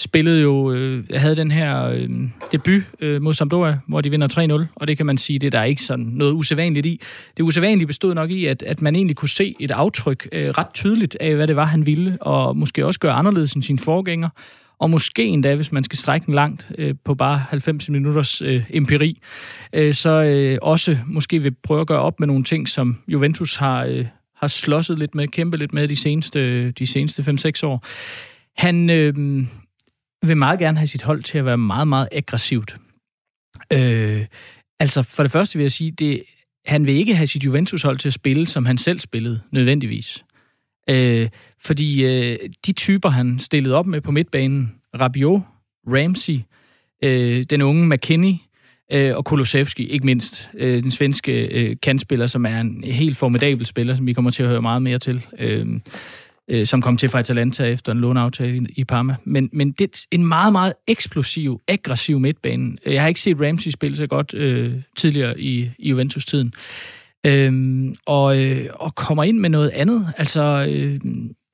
[0.00, 2.08] spillede jo, øh, havde den her øh,
[2.52, 5.58] debut øh, mod Sampdoria, hvor de vinder 3-0, og det kan man sige, det der
[5.58, 7.00] er ikke sådan noget usædvanligt i.
[7.36, 10.74] Det usædvanlige bestod nok i, at, at man egentlig kunne se et aftryk øh, ret
[10.74, 14.28] tydeligt af, hvad det var, han ville, og måske også gøre anderledes end sine forgænger,
[14.78, 18.64] og måske endda, hvis man skal strække den langt øh, på bare 90 minutters øh,
[18.70, 19.20] empiri,
[19.72, 23.56] øh, så øh, også måske vil prøve at gøre op med nogle ting, som Juventus
[23.56, 27.86] har, øh, har slåsset lidt med, kæmpet lidt med de seneste, de seneste 5-6 år.
[28.56, 29.44] Han øh,
[30.22, 32.76] vil meget gerne have sit hold til at være meget, meget aggressivt.
[33.72, 34.26] Øh,
[34.80, 36.22] altså, for det første vil jeg sige, det,
[36.66, 40.24] han vil ikke have sit Juventus-hold til at spille, som han selv spillede, nødvendigvis.
[40.90, 45.42] Øh, fordi øh, de typer, han stillede op med på midtbanen, Rabiot,
[45.86, 46.38] Ramsey,
[47.04, 48.34] øh, den unge McKinney
[48.92, 53.66] øh, og Kulusevski, ikke mindst øh, den svenske øh, kandspiller, som er en helt formidabel
[53.66, 55.26] spiller, som vi kommer til at høre meget mere til.
[55.38, 55.66] Øh,
[56.50, 59.16] øh, som kom til fra Atalanta efter en låneaftale i, i Parma.
[59.24, 62.76] Men, men det er en meget, meget eksplosiv, aggressiv midtbane.
[62.86, 66.52] Øh, jeg har ikke set Ramsey spille så godt øh, tidligere i, i Juventus-tiden.
[67.26, 70.12] Øhm, og, øh, og kommer ind med noget andet.
[70.16, 71.00] Altså, øh,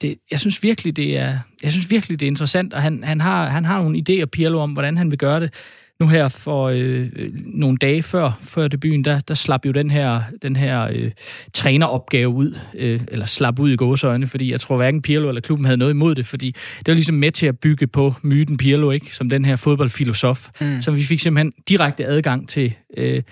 [0.01, 3.21] det, jeg synes virkelig, det er, jeg synes virkelig, det er interessant, og han, han,
[3.21, 5.55] har, han har nogle idéer, Pirlo, om, hvordan han vil gøre det.
[6.01, 7.09] Nu her for øh,
[7.45, 11.11] nogle dage før, før debuten, der, der slap jo den her, den her øh,
[11.53, 15.65] træneropgave ud, øh, eller slap ud i gåsøjne, fordi jeg tror hverken Pirlo eller klubben
[15.65, 16.47] havde noget imod det, fordi
[16.79, 19.15] det var ligesom med til at bygge på myten Pirlo, ikke?
[19.15, 20.83] som den her fodboldfilosof, mm.
[20.83, 22.75] som vi fik simpelthen direkte adgang til...
[22.97, 23.23] Øh,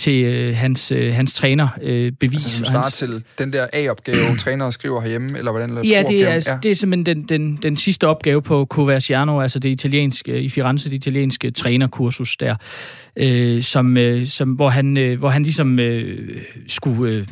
[0.00, 2.34] til øh, hans, øh, hans træner øh, bevis.
[2.34, 2.98] Altså som svarer hans...
[2.98, 5.68] til den der A-opgave, trænere skriver herhjemme, eller hvordan?
[5.68, 8.66] Eller ja, det er, altså, ja, det er simpelthen den, den, den sidste opgave på
[8.70, 12.56] Coverciano, altså det italienske, i Firenze, det italienske trænerkursus der,
[13.16, 17.14] øh, som, øh, som, hvor, han, øh, hvor han ligesom øh, skulle...
[17.14, 17.26] Øh,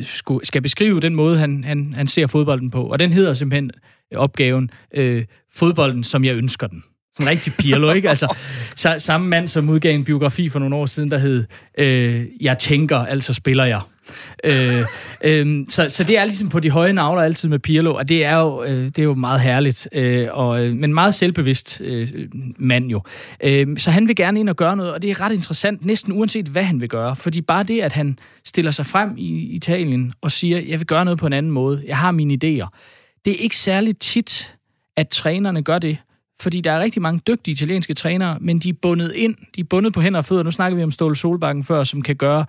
[0.00, 2.84] skulle, skal beskrive den måde, han, han, han ser fodbolden på.
[2.84, 3.70] Og den hedder simpelthen
[4.14, 6.82] opgaven øh, Fodbolden, som jeg ønsker den.
[7.14, 8.10] Sådan rigtig Pirlo, ikke?
[8.10, 8.36] Altså,
[8.76, 11.44] så, samme mand, som udgav en biografi for nogle år siden, der hed
[11.78, 13.80] øh, Jeg tænker, altså spiller jeg.
[14.44, 14.84] øh,
[15.24, 18.24] øh, så, så det er ligesom på de høje navler altid med Pirlo, og det
[18.24, 22.28] er jo, øh, det er jo meget herligt, øh, og, øh, men meget selvbevidst øh,
[22.58, 23.02] mand jo.
[23.44, 26.12] Øh, så han vil gerne ind og gøre noget, og det er ret interessant, næsten
[26.12, 30.12] uanset hvad han vil gøre, fordi bare det, at han stiller sig frem i Italien
[30.20, 32.68] og siger, jeg vil gøre noget på en anden måde, jeg har mine idéer,
[33.24, 34.54] det er ikke særligt tit,
[34.96, 35.98] at trænerne gør det,
[36.42, 39.64] fordi der er rigtig mange dygtige italienske trænere, men de er bundet ind, de er
[39.64, 40.42] bundet på hænder og fødder.
[40.42, 42.44] Nu snakker vi om Ståle Solbakken før, som kan gøre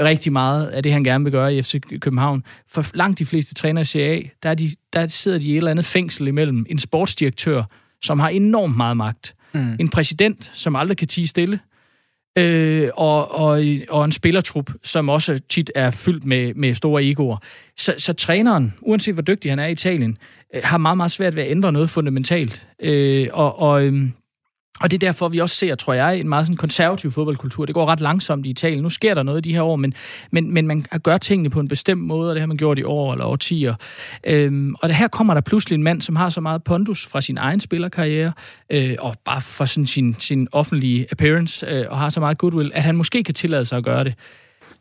[0.00, 2.44] rigtig meget af det, han gerne vil gøre i FC København.
[2.68, 5.56] For langt de fleste trænere i CA, der, er de, der sidder de i et
[5.56, 7.62] eller andet fængsel imellem en sportsdirektør,
[8.02, 9.34] som har enormt meget magt.
[9.54, 9.76] Mm.
[9.80, 11.60] En præsident, som aldrig kan tige stille.
[12.38, 17.36] Øh, og, og, og en spillertrup, som også tit er fyldt med, med store egoer.
[17.76, 21.10] Så, så træneren, uanset hvor dygtig han er i Italien, øh, Øh, har meget, meget
[21.10, 22.66] svært ved at ændre noget fundamentalt.
[22.82, 24.12] Øh, og, og, øhm,
[24.80, 27.66] og det er derfor, vi også ser, tror jeg, en meget sådan konservativ fodboldkultur.
[27.66, 28.82] Det går ret langsomt i Italien.
[28.82, 29.94] Nu sker der noget i de her år, men,
[30.30, 32.82] men, men man gør tingene på en bestemt måde, og det har man gjort i
[32.82, 33.74] år eller årtier.
[34.26, 37.20] Øhm, og det her kommer der pludselig en mand, som har så meget pondus fra
[37.20, 38.32] sin egen spillerkarriere,
[38.70, 42.70] øh, og bare fra sådan sin, sin offentlige appearance, øh, og har så meget goodwill,
[42.74, 44.14] at han måske kan tillade sig at gøre det.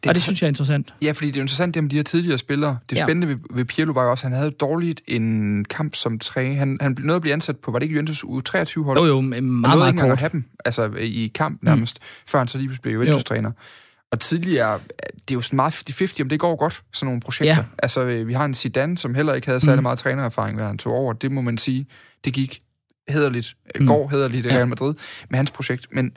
[0.05, 0.93] Det, og det synes jeg er interessant.
[1.01, 2.77] Ja, fordi det er interessant det med de her tidligere spillere.
[2.89, 3.05] Det ja.
[3.05, 6.53] spændende ved, ved Pirlo var jo også, at han havde dårligt en kamp som træ.
[6.53, 8.99] Han, han blev nødt at blive ansat på, var det ikke Juventus U23-hold?
[8.99, 10.11] Jo, jo, meget, meget, meget kort.
[10.11, 12.05] at have dem, altså i kamp nærmest, mm.
[12.27, 13.51] før han så lige blev Juventus-træner.
[14.11, 17.55] Og tidligere, det er jo sådan meget 50-50, om det går godt, sådan nogle projekter.
[17.55, 17.63] Ja.
[17.83, 19.83] Altså, vi har en Zidane, som heller ikke havde særlig mm.
[19.83, 21.13] meget trænererfaring, hvad han tog over.
[21.13, 21.87] Det må man sige,
[22.25, 22.61] det gik
[23.09, 23.87] hederligt, mm.
[23.87, 24.93] går hederligt i Real Madrid
[25.29, 25.87] med hans projekt.
[25.91, 26.11] Men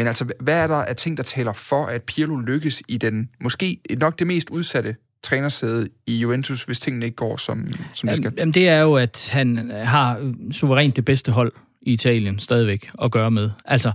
[0.00, 3.28] men altså, hvad er der af ting, der taler for, at Pirlo lykkes i den
[3.40, 8.16] måske nok det mest udsatte trænersæde i Juventus, hvis tingene ikke går, som, som det
[8.16, 8.32] skal?
[8.36, 13.10] Jamen, det er jo, at han har suverænt det bedste hold i Italien stadigvæk at
[13.10, 13.50] gøre med.
[13.64, 13.92] Altså,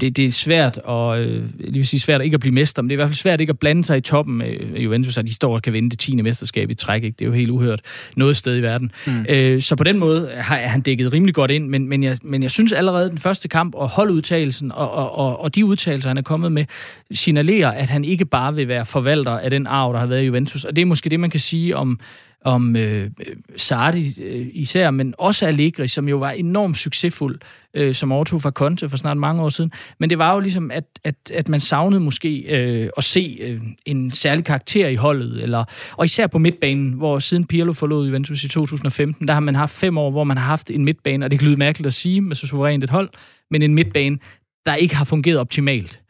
[0.00, 2.82] det, det er svært at, øh, det vil sige svært at ikke at blive mester,
[2.82, 5.18] men det er i hvert fald svært ikke at blande sig i toppen af Juventus,
[5.18, 6.22] at de står og kan vinde det 10.
[6.22, 7.04] mesterskab i træk.
[7.04, 7.16] Ikke?
[7.18, 7.80] Det er jo helt uhørt
[8.16, 8.92] noget sted i verden.
[9.06, 9.26] Mm.
[9.28, 12.42] Øh, så på den måde har han dækket rimelig godt ind, men, men, jeg, men
[12.42, 16.18] jeg synes allerede den første kamp og holdudtagelsen og, og, og, og de udtalelser, han
[16.18, 16.64] er kommet med,
[17.12, 20.26] signalerer, at han ikke bare vil være forvalter af den arv, der har været i
[20.26, 20.64] Juventus.
[20.64, 22.00] Og det er måske det, man kan sige om
[22.44, 23.10] om øh, øh,
[23.56, 27.40] Sardi øh, især, men også Allegri, som jo var enormt succesfuld,
[27.74, 29.72] øh, som overtog fra Conte for snart mange år siden.
[29.98, 33.60] Men det var jo ligesom, at, at, at man savnede måske øh, at se øh,
[33.86, 35.64] en særlig karakter i holdet, eller,
[35.96, 39.72] og især på midtbanen, hvor siden Pirlo forlod Juventus i 2015, der har man haft
[39.72, 42.20] fem år, hvor man har haft en midtbane, og det kan lyde mærkeligt at sige
[42.20, 43.08] med så suverænt et hold,
[43.50, 44.18] men en midtbane,
[44.66, 46.00] der ikke har fungeret optimalt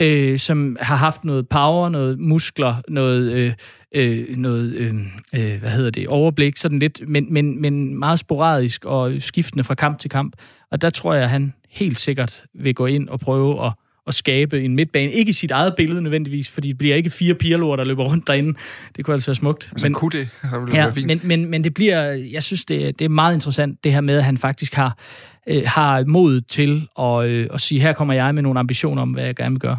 [0.00, 3.52] øh, som har haft noget power, noget muskler, noget, øh,
[3.94, 4.94] øh, noget øh,
[5.34, 9.74] øh, hvad hedder det, overblik, sådan lidt, men, men, men meget sporadisk og skiftende fra
[9.74, 10.36] kamp til kamp.
[10.70, 13.72] Og der tror jeg, at han helt sikkert vil gå ind og prøve at,
[14.06, 15.12] at skabe en midtbane.
[15.12, 18.26] Ikke i sit eget billede nødvendigvis, fordi det bliver ikke fire pirlor, der løber rundt
[18.26, 18.58] derinde.
[18.96, 19.68] Det kunne altså være smukt.
[19.72, 21.06] Altså, men, kunne det, så ville det ja, være fint.
[21.06, 24.16] Men, men, men det bliver, jeg synes, det, det er meget interessant, det her med,
[24.16, 24.98] at han faktisk har,
[25.46, 29.10] øh, har mod til at, øh, at sige, her kommer jeg med nogle ambitioner om,
[29.10, 29.78] hvad jeg gerne vil gøre.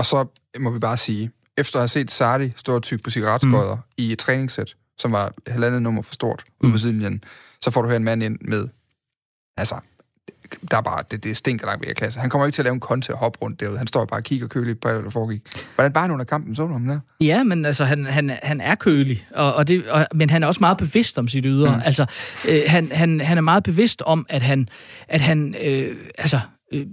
[0.00, 0.26] Og så
[0.58, 3.82] må vi bare sige, efter at have set Sardi stå og tykke på cigaretskøjder mm.
[3.96, 6.66] i et træningssæt, som var halvandet nummer for stort mm.
[6.66, 7.24] ude på sidelinjen,
[7.62, 8.68] så får du her en mand ind med,
[9.56, 9.74] altså,
[10.70, 12.20] der er bare, det, det stinker langt ved klasse.
[12.20, 13.78] Han kommer ikke til at lave en konte og hoppe rundt derude.
[13.78, 15.42] Han står bare og kigger køligt på, hvad der foregik.
[15.74, 17.00] Hvordan bare under kampen, så du ham der?
[17.20, 20.46] Ja, men altså, han, han, han er kølig, og, og det, og, men han er
[20.46, 21.76] også meget bevidst om sit ydre.
[21.76, 21.82] Mm.
[21.84, 22.06] Altså,
[22.50, 24.68] øh, han, han, han er meget bevidst om, at han,
[25.08, 26.40] at han øh, altså,
[26.72, 26.86] øh,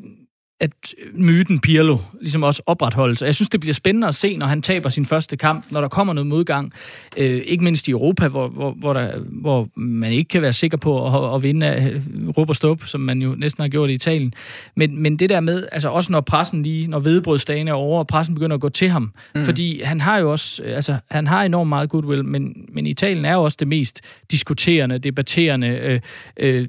[0.60, 0.72] at
[1.14, 3.22] myten Pirlo ligesom også opretholdes.
[3.22, 5.82] Og jeg synes, det bliver spændende at se, når han taber sin første kamp, når
[5.82, 6.74] der kommer noget modgang.
[7.18, 10.78] Øh, ikke mindst i Europa, hvor, hvor, hvor, der, hvor man ikke kan være sikker
[10.78, 12.02] på at, at vinde af
[12.38, 14.34] råb og stop, som man jo næsten har gjort i Italien.
[14.76, 18.08] Men, men det der med, altså også når pressen lige, når vedbrødsdagen er over, og
[18.08, 19.14] pressen begynder at gå til ham.
[19.36, 19.46] Mm.
[19.46, 23.34] Fordi han har jo også, altså han har enormt meget goodwill, men, men Italien er
[23.34, 24.02] jo også det mest
[24.32, 26.00] diskuterende, debatterende øh,
[26.40, 26.68] øh,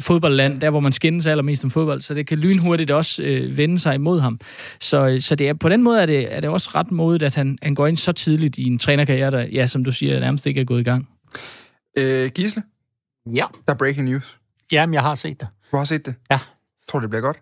[0.00, 2.00] fodboldland, der hvor man skændes allermest om fodbold.
[2.00, 4.40] Så det kan lynhurtigt det også øh, vende sig imod ham.
[4.80, 7.34] Så, så det er, på den måde er det, er det også ret modigt, at
[7.34, 10.46] han, han går ind så tidligt i en trænerkarriere, der, ja, som du siger, nærmest
[10.46, 11.08] ikke er gået i gang.
[11.98, 12.62] Øh, Gisle,
[13.34, 13.44] Ja.
[13.66, 14.38] der er breaking news.
[14.72, 15.48] Jamen, jeg har set det.
[15.72, 16.14] Du har set det?
[16.30, 16.38] Ja.
[16.88, 17.38] Tror du, det bliver godt?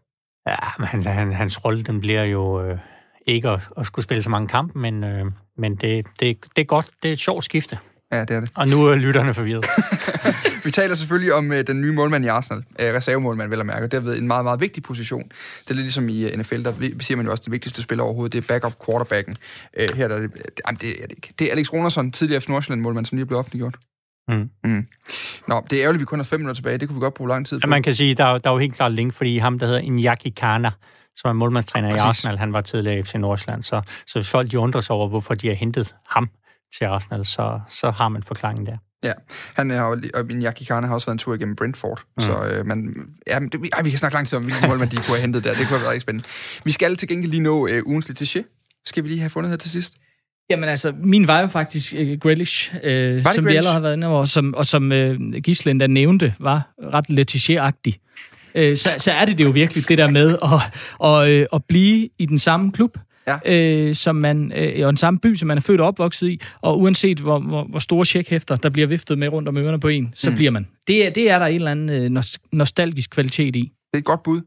[0.48, 2.78] Ja, men han, han, hans rolle, den bliver jo øh,
[3.26, 5.26] ikke at, at skulle spille så mange kampe, men, øh,
[5.58, 6.90] men det, det, det er godt.
[7.02, 7.78] Det er et sjovt skifte.
[8.12, 8.50] Ja, det er det.
[8.54, 9.64] Og nu er lytterne forvirret.
[10.64, 12.64] Vi taler selvfølgelig om øh, den nye målmand i Arsenal.
[12.80, 13.86] Øh, reservemålmand, vel at mærke.
[13.86, 15.22] Det været en meget, meget vigtig position.
[15.22, 17.52] Det er lidt ligesom i øh, NFL, der vi- siger man jo også, at det
[17.52, 19.36] vigtigste spiller overhovedet, det er backup quarterbacken.
[19.76, 20.30] Øh, her der er det,
[20.66, 21.32] jamen, det er det ikke.
[21.38, 23.76] Det er Alex Ronersson, tidligere FC Nordsjælland målmand, som lige er blevet offentliggjort.
[24.28, 24.50] Mm.
[24.64, 24.86] Mm.
[25.48, 26.78] Nå, det er ærgerligt, at vi kun har fem minutter tilbage.
[26.78, 27.70] Det kunne vi godt bruge lang tid Ja, på.
[27.70, 29.80] man kan sige, der er, der er jo helt klart link, fordi ham, der hedder
[29.80, 30.70] Inyaki Kana,
[31.16, 32.04] som er målmandstræner Præcis.
[32.04, 33.62] i Arsenal, han var tidligere i FC Nordsjælland.
[33.62, 36.28] Så, så hvis folk de undrer sig over, hvorfor de har hentet ham
[36.78, 38.76] til Arsenal, så, så har man forklaringen der.
[39.04, 39.12] Ja,
[39.54, 39.96] han er, og
[40.30, 42.02] Iñaki Kane har også været en tur igennem Brentford.
[42.16, 42.22] Mm.
[42.22, 42.94] Så øh, man,
[43.26, 45.20] ja, men det, ej, vi kan snakke lang tid om, hvilke målmand de kunne have
[45.20, 45.50] hentet der.
[45.50, 46.28] Det kunne have været rigtig spændende.
[46.64, 48.42] Vi skal til gengæld lige nå øh, ugens Letiché.
[48.84, 49.94] Skal vi lige have fundet her til sidst?
[50.50, 53.44] Jamen altså, min var jo faktisk uh, Grealish, uh, som Grealish?
[53.44, 56.74] vi allerede har været inde over, og som, og som uh, Gislen der nævnte, var
[56.82, 58.00] ret Letizier-agtig.
[58.54, 61.64] Uh, så, så er det det jo virkelig, det der med at, og, øh, at
[61.68, 62.98] blive i den samme klub,
[63.44, 63.54] Ja.
[63.88, 66.40] øh, som man, øh, og den samme by, som man er født og opvokset i,
[66.60, 69.88] og uanset hvor, hvor, hvor store checkhæfter, der bliver viftet med rundt om ørerne på
[69.88, 70.36] en, så mm.
[70.36, 70.66] bliver man.
[70.86, 73.60] Det, er- det er der en eller anden øh, nost- nostalgisk kvalitet i.
[73.60, 74.40] Det er et godt bud.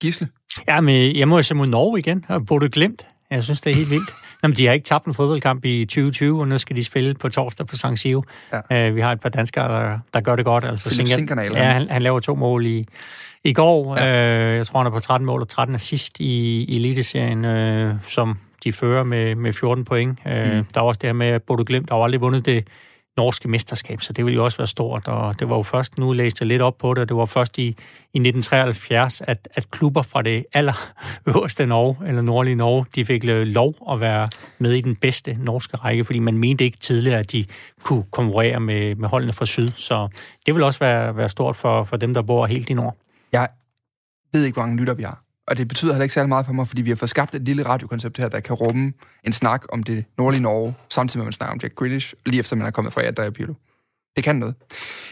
[0.00, 0.28] Gisle.
[0.68, 3.06] Ja, men jeg må jo se mod Norge igen, og burde glemt.
[3.30, 4.10] Jeg synes, det er helt vildt.
[4.42, 7.28] Jamen, de har ikke tabt en fodboldkamp i 2020, og nu skal de spille på
[7.28, 8.22] torsdag på San Siro.
[8.70, 8.88] Ja.
[8.88, 10.64] Uh, vi har et par danskere, der, der gør det godt.
[10.64, 12.86] Altså, Philip Sinkernagel, Ja, han- han, laver to mål i,
[13.44, 13.96] i går.
[13.96, 14.50] Ja.
[14.50, 17.44] Uh, jeg tror, han er på 13 mål og 13 assist i, i Eliteserien,
[17.90, 20.18] uh, som de fører med, med 14 point.
[20.26, 20.64] Uh, mm.
[20.74, 22.66] Der er også det her med, at Bodo Glimt har aldrig vundet det
[23.18, 26.12] norske mesterskab, så det ville jo også være stort, og det var jo først, nu
[26.12, 27.66] læste jeg lidt op på det, og det var først i,
[28.14, 30.92] i 1973, at, at klubber fra det aller
[31.30, 35.36] øverste Norge, eller nordlige Norge, de fik øh, lov at være med i den bedste
[35.40, 37.44] norske række, fordi man mente ikke tidligere, at de
[37.82, 40.08] kunne konkurrere med, med holdene fra syd, så
[40.46, 42.96] det vil også være, være stort for, for dem, der bor helt i nord.
[43.32, 43.48] Jeg
[44.32, 45.27] ved ikke, hvor mange lytter vi har.
[45.48, 47.42] Og det betyder heller ikke særlig meget for mig, fordi vi har fået skabt et
[47.42, 48.92] lille radiokoncept her, der kan rumme
[49.24, 52.40] en snak om det nordlige Norge, samtidig med, at man snakker om Jack Grealish, lige
[52.40, 53.54] efter man er kommet fra Adria Pirlo.
[54.16, 54.54] Det kan noget.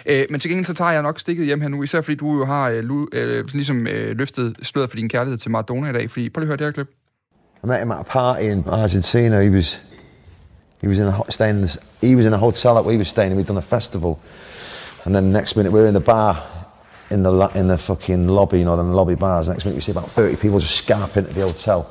[0.07, 2.39] Øh, men til gengæld så tager jeg nok stikket hjem her nu, især fordi du
[2.39, 5.93] jo har øh, lu, øh, ligesom øh, løftet sløret for din kærlighed til Maradona i
[5.93, 6.11] dag.
[6.11, 6.89] Fordi, prøv lige at høre det her klip.
[7.64, 9.43] I met him at a party in Argentina.
[9.43, 9.82] He was
[10.82, 11.68] he was in a hot staying
[12.03, 13.39] he was in a hotel that we were staying in.
[13.39, 14.18] We'd done a festival,
[15.05, 16.55] and then next minute we were in the bar
[17.11, 19.48] in the in the fucking lobby, you know, the lobby bars.
[19.48, 21.90] Next minute we see about thirty people just scarp into the hotel.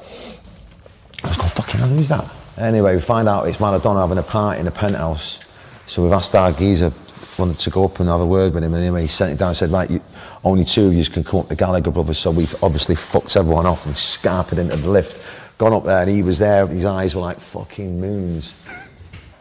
[1.23, 2.29] I was going, fucking hell, who's that?
[2.57, 5.39] Anyway, we find out it's Maradona having a party in a penthouse.
[5.87, 6.91] So we've asked our geezer
[7.37, 9.37] wanted to go up and have a word with him, and anyway, he sent it
[9.37, 10.01] down and said, right, you,
[10.43, 12.17] only two of you can come up the Gallagher brothers.
[12.17, 15.57] So we've obviously fucked everyone off and scarped into the lift.
[15.57, 16.67] Gone up there, and he was there.
[16.67, 18.55] His eyes were like fucking moons.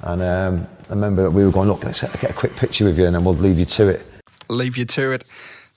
[0.03, 3.07] And um, I remember we were going, look, let's get a quick picture with you,
[3.07, 4.07] and then we'll leave you to it.
[4.49, 5.25] Leave you to it.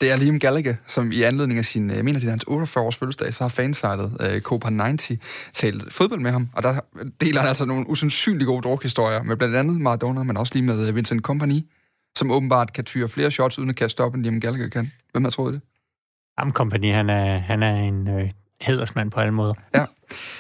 [0.02, 2.46] Det er Liam Gallagher, som i anledning af sin, jeg mener det er hans
[2.76, 5.12] 48-års fødselsdag, så har fansejlet øh, Copa 90
[5.54, 6.80] talt fodbold med ham, og der
[7.22, 10.88] deler han altså nogle usandsynligt gode drukhistorier med blandt andet Maradona, men også lige med
[10.88, 11.60] øh, Vincent Kompany,
[12.18, 14.92] som åbenbart kan tyre flere shots uden at kaste op, end Liam Gallagher kan.
[15.12, 15.62] Hvem har troet det?
[16.38, 18.32] Am Company, han er, han er en øh,
[18.62, 19.54] hedersmand på alle måder.
[19.76, 19.86] Ja.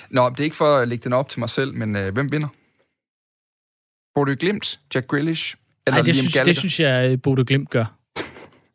[0.10, 2.32] Nå, det er ikke for at lægge den op til mig selv, men øh, hvem
[2.32, 2.47] vinder?
[4.16, 5.55] Borde Glimt, Jack Grealish
[5.88, 6.53] eller Ej, det, Liam synes, Gallagher?
[6.53, 7.97] det synes jeg, øh, Bodo Glimt gør.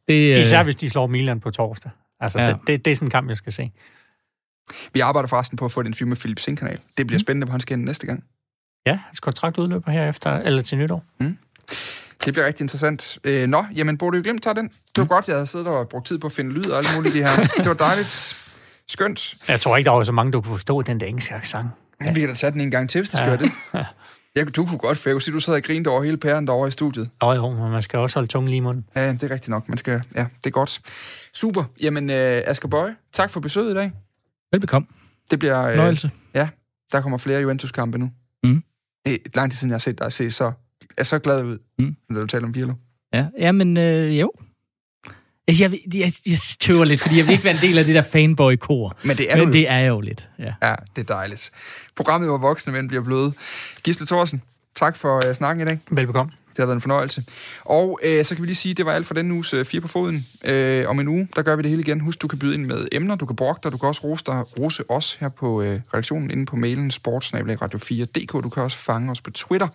[0.08, 1.90] Det, øh, Især hvis de slår Milan på torsdag.
[2.20, 2.46] Altså, Ja.
[2.46, 3.70] det, det, det er sådan en kamp, jeg skal se.
[4.92, 6.78] Vi arbejder forresten på at få et interview med Philip Sink-kanal.
[6.96, 8.24] Det bliver spændende, hvor han skal næste gang.
[8.86, 11.04] Ja, hans kontrakt udløber her efter, eller til nytår.
[12.24, 13.18] Det bliver rigtig interessant.
[13.24, 14.68] Øh, nå, jamen, Borde jo glemt tager den.
[14.68, 16.88] Det var godt, jeg havde siddet og brugt tid på at finde lyd og alt
[16.96, 17.44] muligt i det her.
[17.56, 18.36] Det var dejligt.
[18.88, 19.34] Skønt.
[19.48, 21.66] Jeg tror ikke, der var så mange, der kunne forstå den der engelske accent.
[22.04, 22.12] Ja.
[22.12, 23.36] Vi kan da tage den en gang til, hvis det skal Ja.
[23.36, 23.86] være det.
[24.36, 26.46] Jeg, du kunne godt, for jeg kunne sige, du sad og grinede over hele pæren
[26.46, 27.10] derovre i studiet.
[27.22, 28.84] Nå jo, men man skal også holde tungen lige i munden.
[28.96, 29.68] Ja, det er rigtigt nok.
[29.68, 30.80] Man skal, ja, det er godt.
[31.34, 31.64] Super.
[31.82, 33.92] Jamen, øh, Asger Bøje, tak for besøget i dag.
[34.52, 34.88] Velbekomme.
[35.30, 35.62] Det bliver...
[35.68, 36.10] Øh, Nøjelse.
[36.34, 36.48] Ja,
[36.92, 38.10] der kommer flere Juventus-kampe nu.
[38.44, 38.62] Mm.
[39.06, 40.52] Det er lang tid siden, jeg har set dig se så,
[40.98, 41.96] er så glad ud, Mm.
[42.10, 42.72] når du taler om Pirlo.
[43.14, 44.32] Ja, ja men øh, jo.
[45.48, 47.94] Altså, jeg, jeg, jeg tøver lidt, fordi jeg vil ikke være en del af det
[47.94, 48.96] der fanboy-kor.
[49.02, 50.52] Men det er Men du det er jeg jo lidt, ja.
[50.62, 51.50] Ja, det er dejligt.
[51.96, 53.32] Programmet, hvor voksne mænd bliver bløde.
[53.84, 54.42] Gisle Thorsen,
[54.74, 55.78] tak for uh, snakken i dag.
[55.90, 56.32] Velbekomme.
[56.52, 57.24] Det har været en fornøjelse.
[57.60, 59.64] Og øh, så kan vi lige sige, at det var alt for den uges øh,
[59.64, 60.26] Fire på Foden.
[60.44, 62.00] Øh, om en uge, der gør vi det hele igen.
[62.00, 64.24] Husk, du kan byde ind med emner, du kan brokke dig, du kan også rose,
[64.26, 68.32] dig, rose os her på øh, redaktionen inde på mailen sportsnabelagradio4.dk.
[68.32, 69.68] Du kan også fange os på Twitter.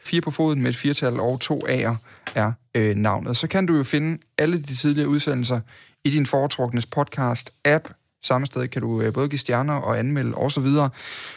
[0.00, 1.94] Fire på Foden med et firtal og to A'er
[2.34, 3.36] er øh, navnet.
[3.36, 5.60] Så kan du jo finde alle de tidligere udsendelser
[6.04, 7.99] i din foretrukne podcast-app.
[8.22, 10.50] Samme sted kan du øh, både give stjerner og anmelde osv.
[10.50, 10.90] Så, videre.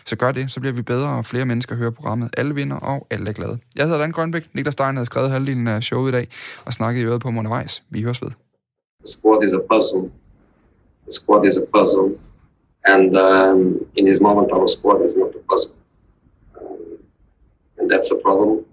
[0.06, 2.30] så gør det, så bliver vi bedre, og flere mennesker hører programmet.
[2.38, 3.58] Alle vinder, og alle er glade.
[3.76, 4.56] Jeg hedder Dan Grønbæk.
[4.56, 6.28] Niklas Stein havde skrevet halvdelen af showet i dag,
[6.66, 7.84] og snakket i øret på mig undervejs.
[7.90, 8.30] Vi høres ved.
[9.00, 10.12] The squad is a puzzle.
[11.06, 12.18] The squad is a puzzle,
[12.86, 13.60] and um,
[13.96, 15.74] in this moment, our squad is not a puzzle,
[16.62, 16.80] um,
[17.78, 18.66] and that's a problem.